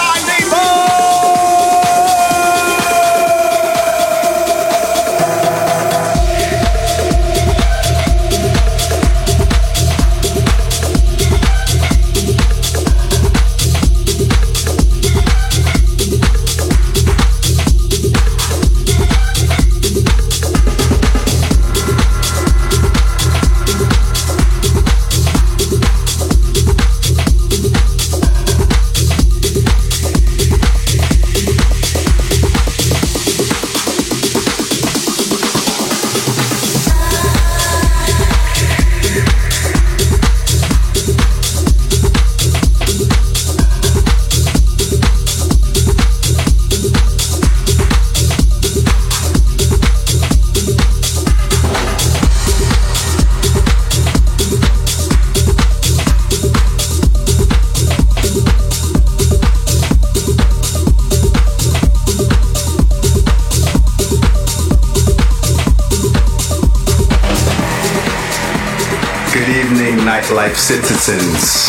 nightlife 70.52 70.56
citizens. 70.56 71.66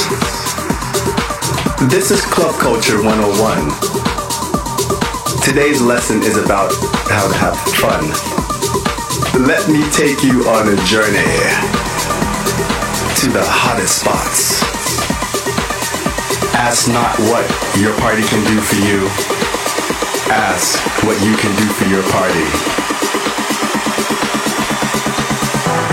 This 1.90 2.12
is 2.12 2.22
Club 2.22 2.56
Culture 2.60 3.02
101. 3.02 3.70
Today's 5.42 5.82
lesson 5.82 6.22
is 6.24 6.38
about 6.38 6.72
how 7.10 7.28
to 7.28 7.36
have 7.36 7.58
fun. 7.76 8.04
Let 9.46 9.68
me 9.70 9.84
take 9.92 10.24
you 10.24 10.48
on 10.50 10.68
a 10.68 10.76
journey 10.86 11.24
to 13.20 13.30
the 13.30 13.44
hottest 13.44 14.00
spots. 14.02 14.64
Ask 16.56 16.88
not 16.88 17.18
what 17.32 17.46
your 17.80 17.96
party 18.00 18.24
can 18.24 18.44
do 18.48 18.62
for 18.62 18.76
you. 18.76 19.08
Ask 20.32 20.80
what 21.04 21.20
you 21.24 21.36
can 21.36 21.56
do 21.58 21.68
for 21.74 21.86
your 21.86 22.04
party. 22.12 22.48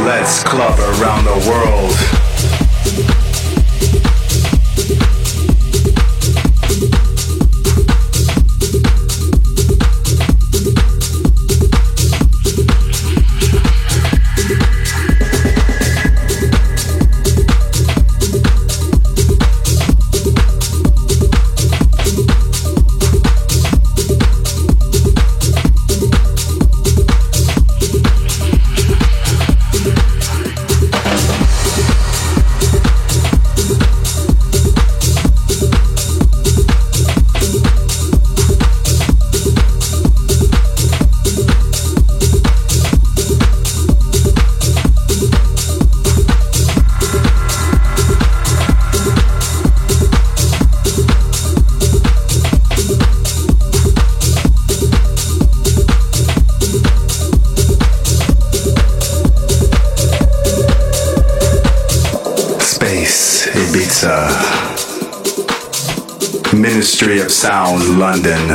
Let's 0.05 0.43
club 0.45 0.79
around 0.79 1.25
the 1.25 1.51
world. 1.51 2.20
Sound 67.41 67.99
London. 67.99 68.49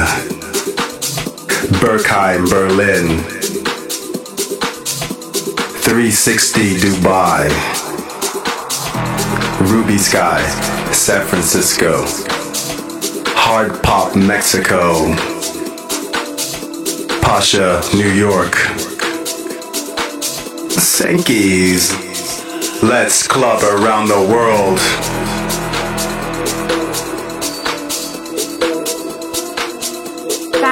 Berghain 1.81 2.47
Berlin. 2.47 3.17
360 5.81 6.75
Dubai. 6.77 7.49
Ruby 9.71 9.97
Skye 9.97 10.45
San 10.91 11.25
Francisco. 11.25 12.05
Hard 13.33 13.81
Pop 13.81 14.15
Mexico. 14.15 15.15
Pacha 17.23 17.81
New 17.95 18.13
York. 18.13 18.53
Sankey's 20.69 21.91
Let's 22.83 23.27
club 23.27 23.63
around 23.63 24.09
the 24.09 24.21
world. 24.29 24.79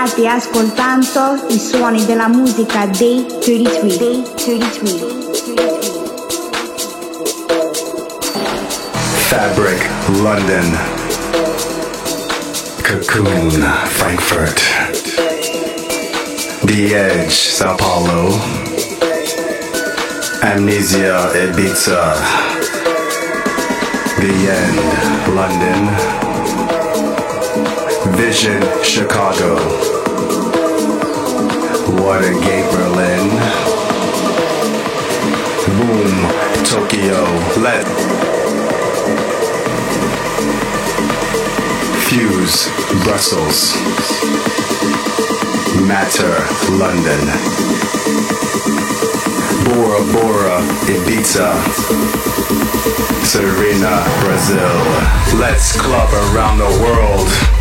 State 0.06 0.28
ascoltando 0.28 1.46
i 1.48 1.58
suoni 1.58 2.06
della 2.06 2.28
musica 2.28 2.86
Day 2.88 3.26
33. 3.40 3.98
Day 3.98 4.22
33. 4.36 5.08
Fabric, 9.30 9.90
London. 10.20 10.78
Cocoon, 12.82 13.74
Frankfurt. 13.86 14.62
The 16.66 16.96
Edge, 16.96 17.32
Sao 17.32 17.76
Paulo. 17.76 18.38
Amnesia, 20.42 21.32
Ibiza. 21.34 22.14
The 24.20 24.52
End, 24.52 24.80
London. 25.34 26.23
Vision, 28.26 28.62
Chicago. 28.82 29.56
Watergate, 32.02 32.72
Berlin. 32.72 33.28
Boom, 35.76 36.14
Tokyo. 36.64 37.20
Let 37.60 37.84
Fuse, 42.08 42.70
Brussels. 43.04 43.76
Matter, 45.86 46.34
London. 46.80 47.24
Bora 49.66 50.02
Bora, 50.14 50.62
Ibiza. 50.88 51.52
Serena, 53.26 54.02
Brazil. 54.22 55.38
Let's 55.38 55.78
club 55.78 56.10
around 56.32 56.60
the 56.60 56.80
world. 56.82 57.53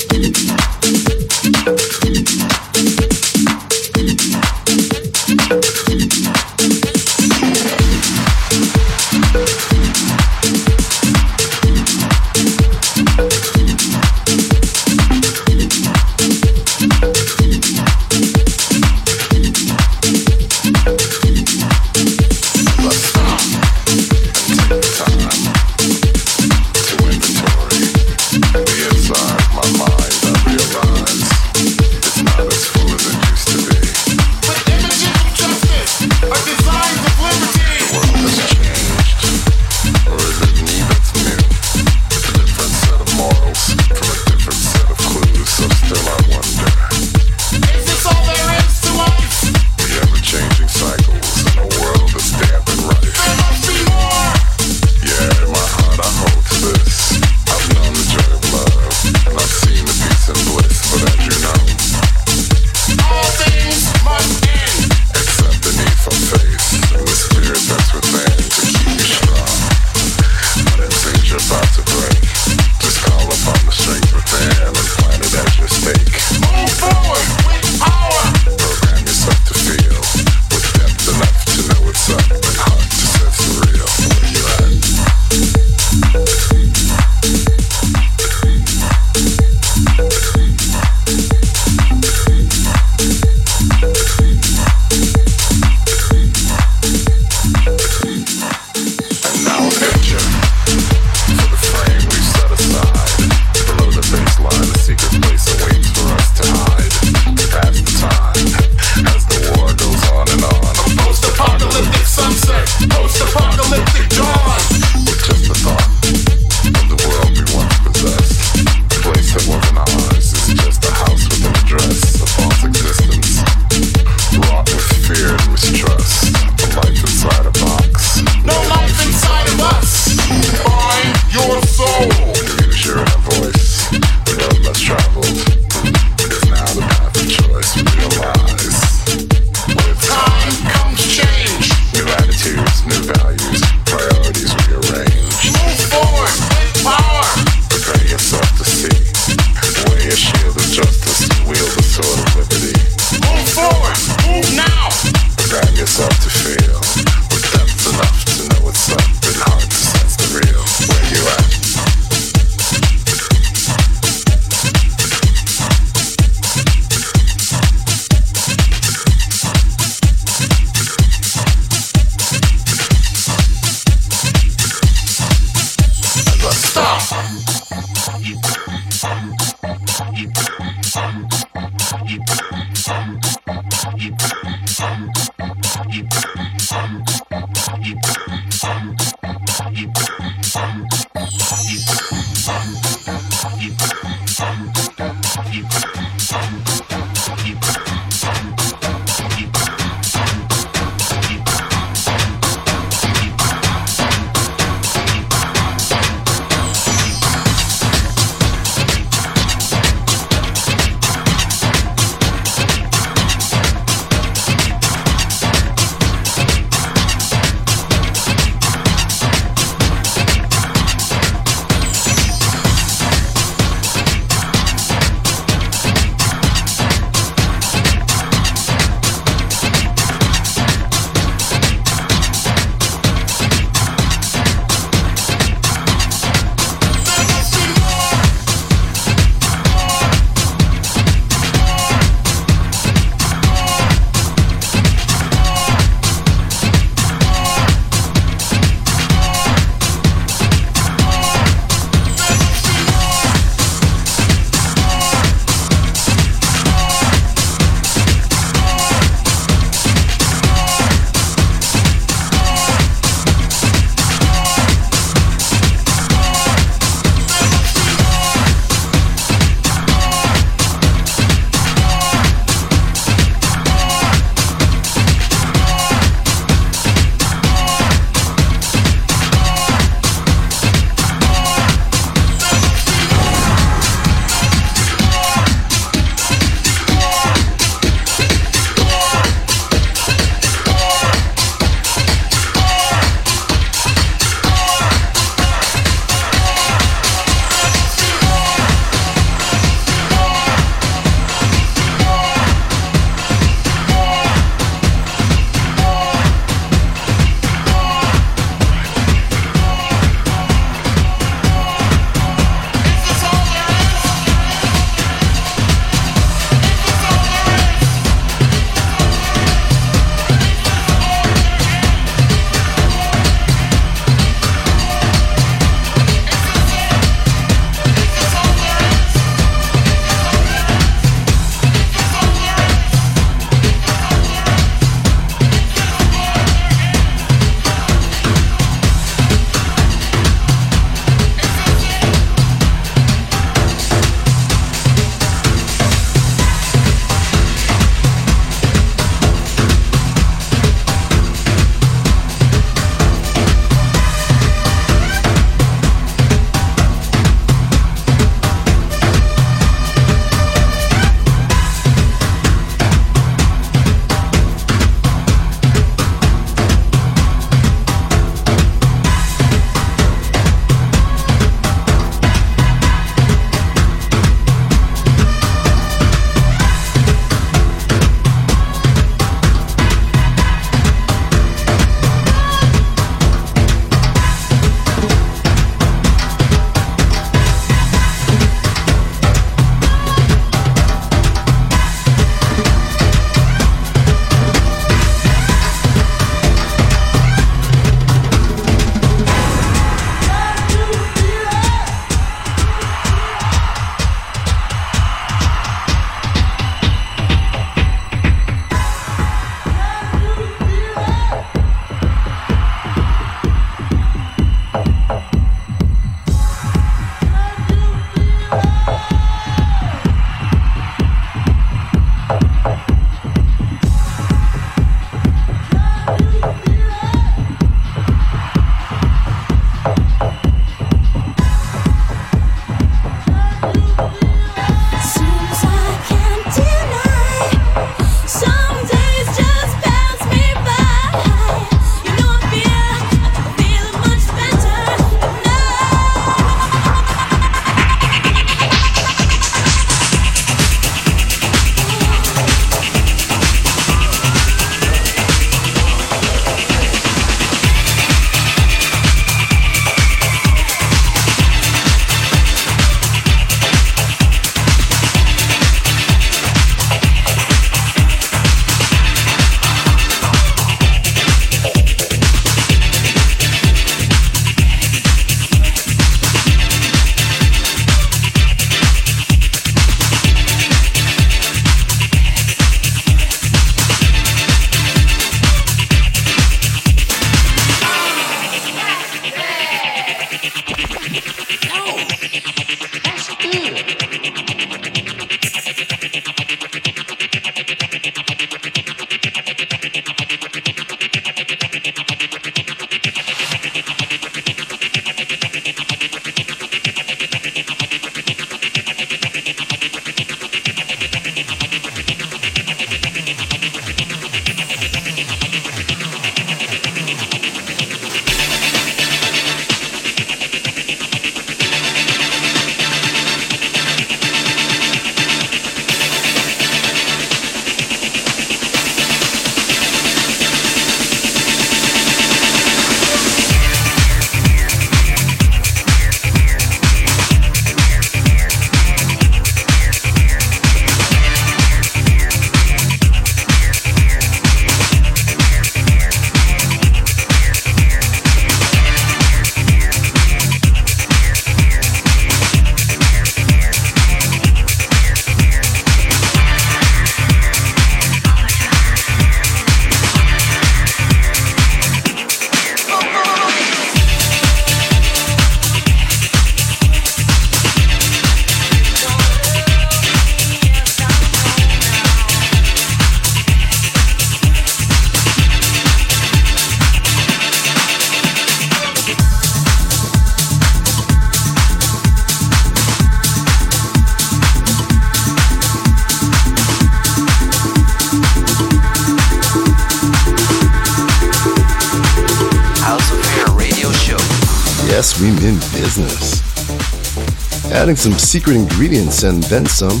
Some 598.08 598.18
secret 598.18 598.56
ingredients 598.56 599.22
and 599.22 599.42
then 599.44 599.66
some. 599.66 600.00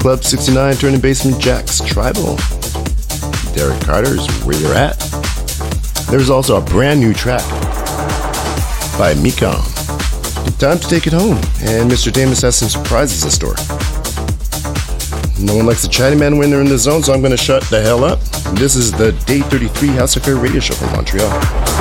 Club 0.00 0.22
69 0.22 0.74
turning 0.74 1.00
Basement 1.00 1.42
Jaxx 1.42 1.86
tribal. 1.86 2.36
Derek 3.54 3.80
Carter's 3.80 4.28
where 4.44 4.54
you're 4.60 4.74
at. 4.74 4.98
There's 6.10 6.28
also 6.28 6.58
a 6.58 6.60
brand 6.60 7.00
new 7.00 7.14
track 7.14 7.40
by 8.98 9.14
Mekong. 9.14 9.64
Time 10.58 10.78
to 10.78 10.88
take 10.90 11.06
it 11.06 11.14
home, 11.14 11.38
and 11.62 11.90
Mr. 11.90 12.12
Daymus 12.12 12.42
has 12.42 12.56
some 12.56 12.68
surprises 12.68 13.24
in 13.24 13.30
store. 13.30 13.54
No 15.42 15.56
one 15.56 15.64
likes 15.64 15.84
a 15.84 15.88
chatty 15.88 16.16
man 16.16 16.36
when 16.36 16.50
they're 16.50 16.60
in 16.60 16.68
the 16.68 16.76
zone, 16.76 17.02
so 17.02 17.14
I'm 17.14 17.22
going 17.22 17.30
to 17.30 17.38
shut 17.38 17.62
the 17.70 17.80
hell 17.80 18.04
up. 18.04 18.20
This 18.56 18.76
is 18.76 18.92
the 18.92 19.12
Day 19.24 19.40
33 19.40 19.88
House 19.88 20.16
of 20.16 20.22
Affair 20.22 20.36
radio 20.36 20.60
show 20.60 20.74
from 20.74 20.92
Montreal. 20.92 21.79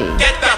33. 0.00 0.40
much 0.40 0.49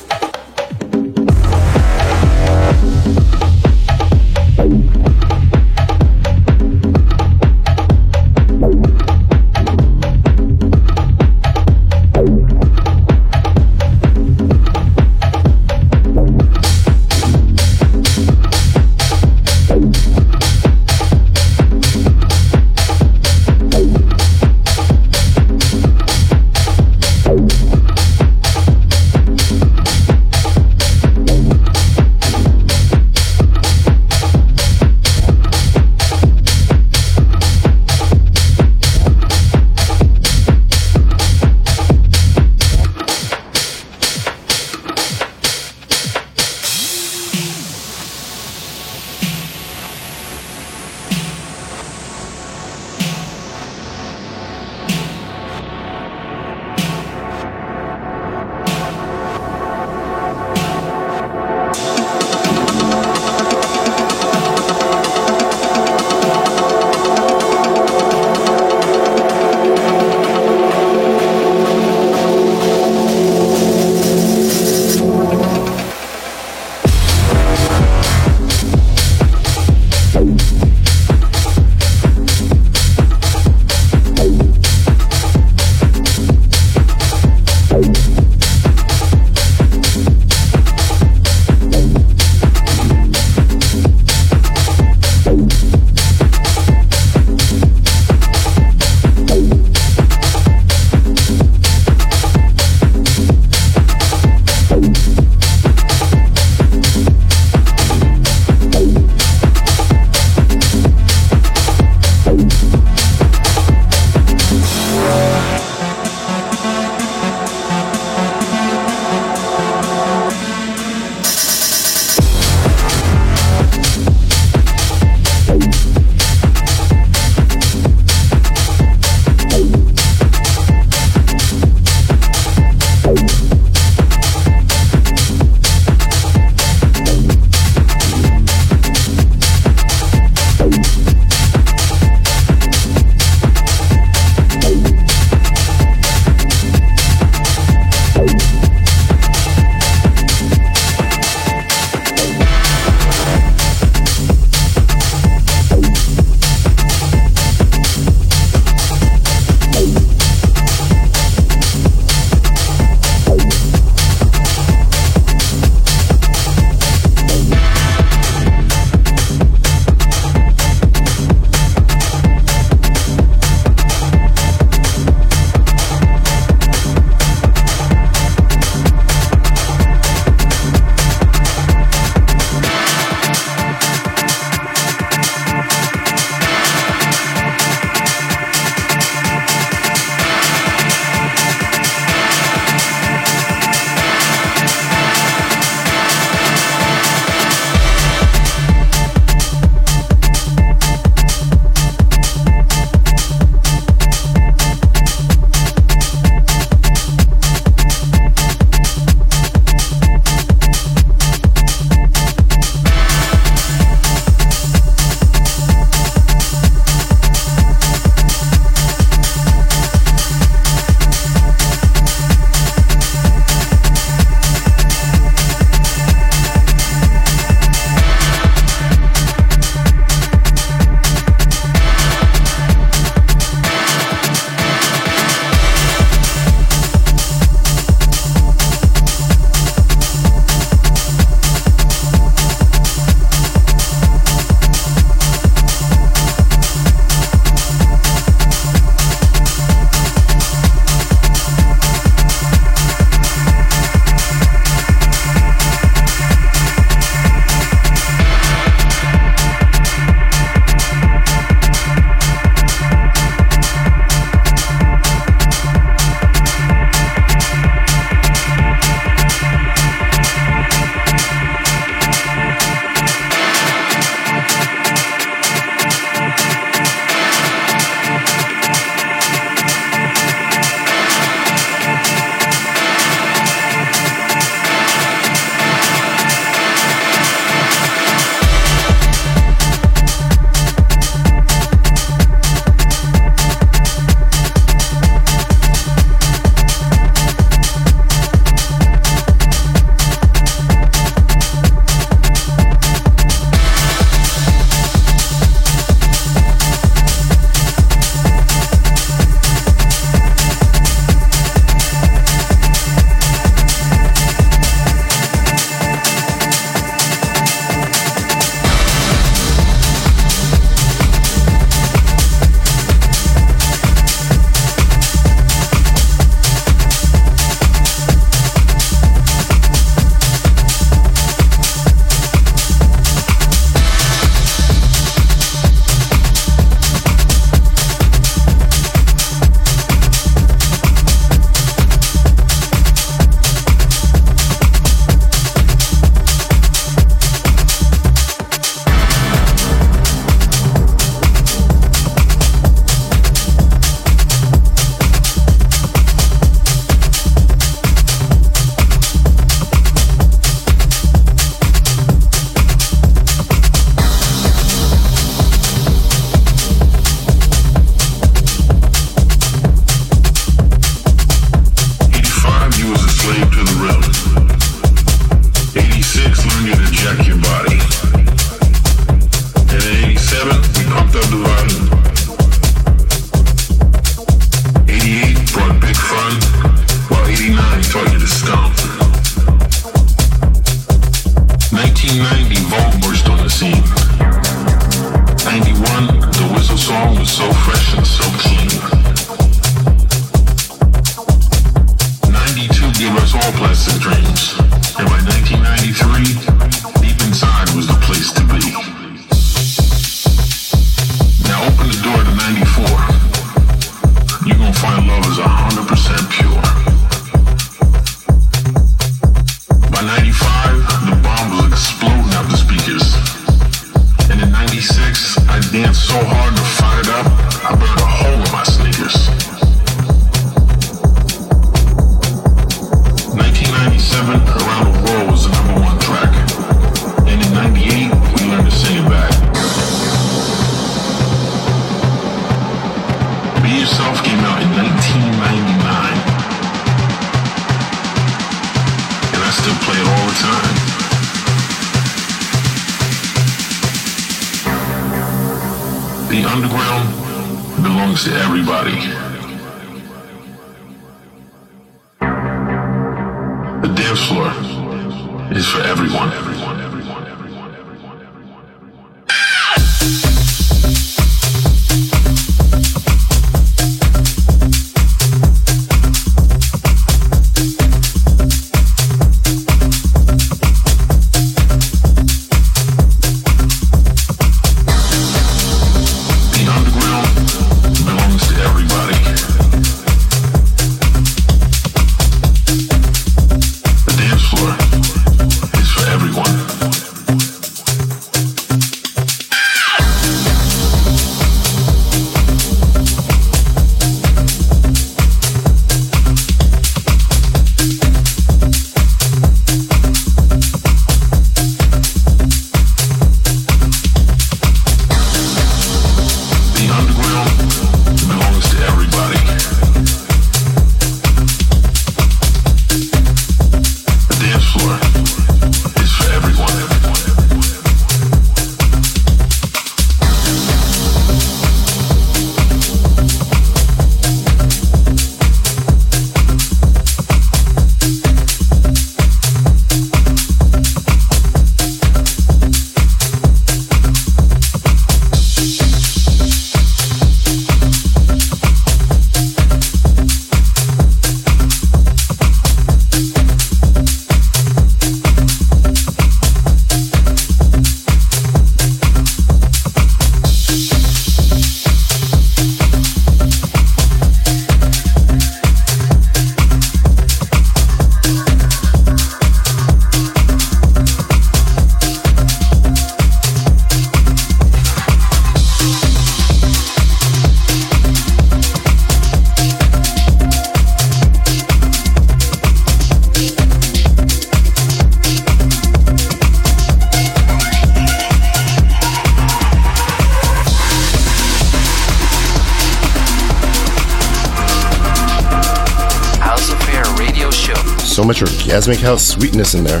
orgasmic 598.86 599.02
house 599.02 599.26
sweetness 599.26 599.74
in 599.74 599.82
there. 599.82 600.00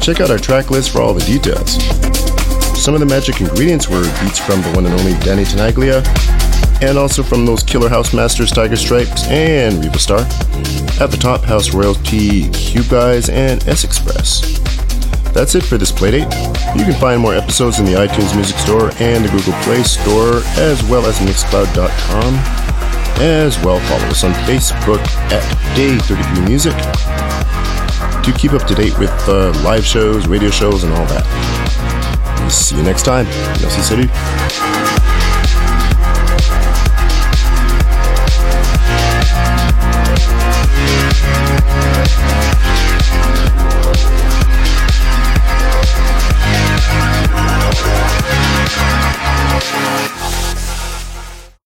Check 0.00 0.20
out 0.20 0.30
our 0.30 0.38
track 0.38 0.70
list 0.70 0.92
for 0.92 1.00
all 1.00 1.12
the 1.14 1.24
details. 1.24 1.82
Some 2.80 2.94
of 2.94 3.00
the 3.00 3.06
magic 3.06 3.40
ingredients 3.40 3.88
were 3.88 4.02
beats 4.22 4.38
from 4.38 4.62
the 4.62 4.70
one 4.74 4.86
and 4.86 4.94
only 4.94 5.12
Danny 5.20 5.42
Tenaglia, 5.42 6.02
and 6.80 6.96
also 6.96 7.22
from 7.22 7.44
those 7.44 7.62
killer 7.62 7.88
house 7.88 8.14
masters 8.14 8.50
Tiger 8.50 8.76
Stripes 8.76 9.26
and 9.26 9.82
Riva 9.84 9.98
Starr, 9.98 10.20
At 11.00 11.10
the 11.10 11.18
top, 11.20 11.42
House 11.42 11.74
Royalty, 11.74 12.50
Cube 12.50 12.88
Guys, 12.88 13.28
and 13.28 13.66
S 13.66 13.84
Express. 13.84 14.58
That's 15.32 15.54
it 15.54 15.64
for 15.64 15.76
this 15.76 15.90
playdate. 15.90 16.30
You 16.76 16.84
can 16.84 16.94
find 17.00 17.20
more 17.20 17.34
episodes 17.34 17.80
in 17.80 17.84
the 17.84 17.92
iTunes 17.92 18.34
Music 18.34 18.58
Store 18.58 18.92
and 19.00 19.24
the 19.24 19.30
Google 19.30 19.54
Play 19.64 19.82
Store, 19.82 20.42
as 20.56 20.82
well 20.84 21.04
as 21.06 21.18
Mixcloud.com. 21.18 22.34
As 23.20 23.58
well, 23.64 23.80
follow 23.88 24.06
us 24.06 24.24
on 24.24 24.32
Facebook 24.44 25.00
at 25.32 25.42
Day33 25.76 26.48
Music 26.48 27.31
to 28.22 28.32
keep 28.32 28.52
up 28.52 28.66
to 28.66 28.74
date 28.74 28.98
with 28.98 29.10
uh, 29.28 29.52
live 29.64 29.84
shows, 29.84 30.26
radio 30.26 30.50
shows, 30.50 30.84
and 30.84 30.92
all 30.92 31.06
that. 31.06 32.50
See 32.50 32.76
you 32.76 32.82
next 32.82 33.04
time. 33.04 33.26
Merci, 33.60 33.82
salut. 33.82 34.81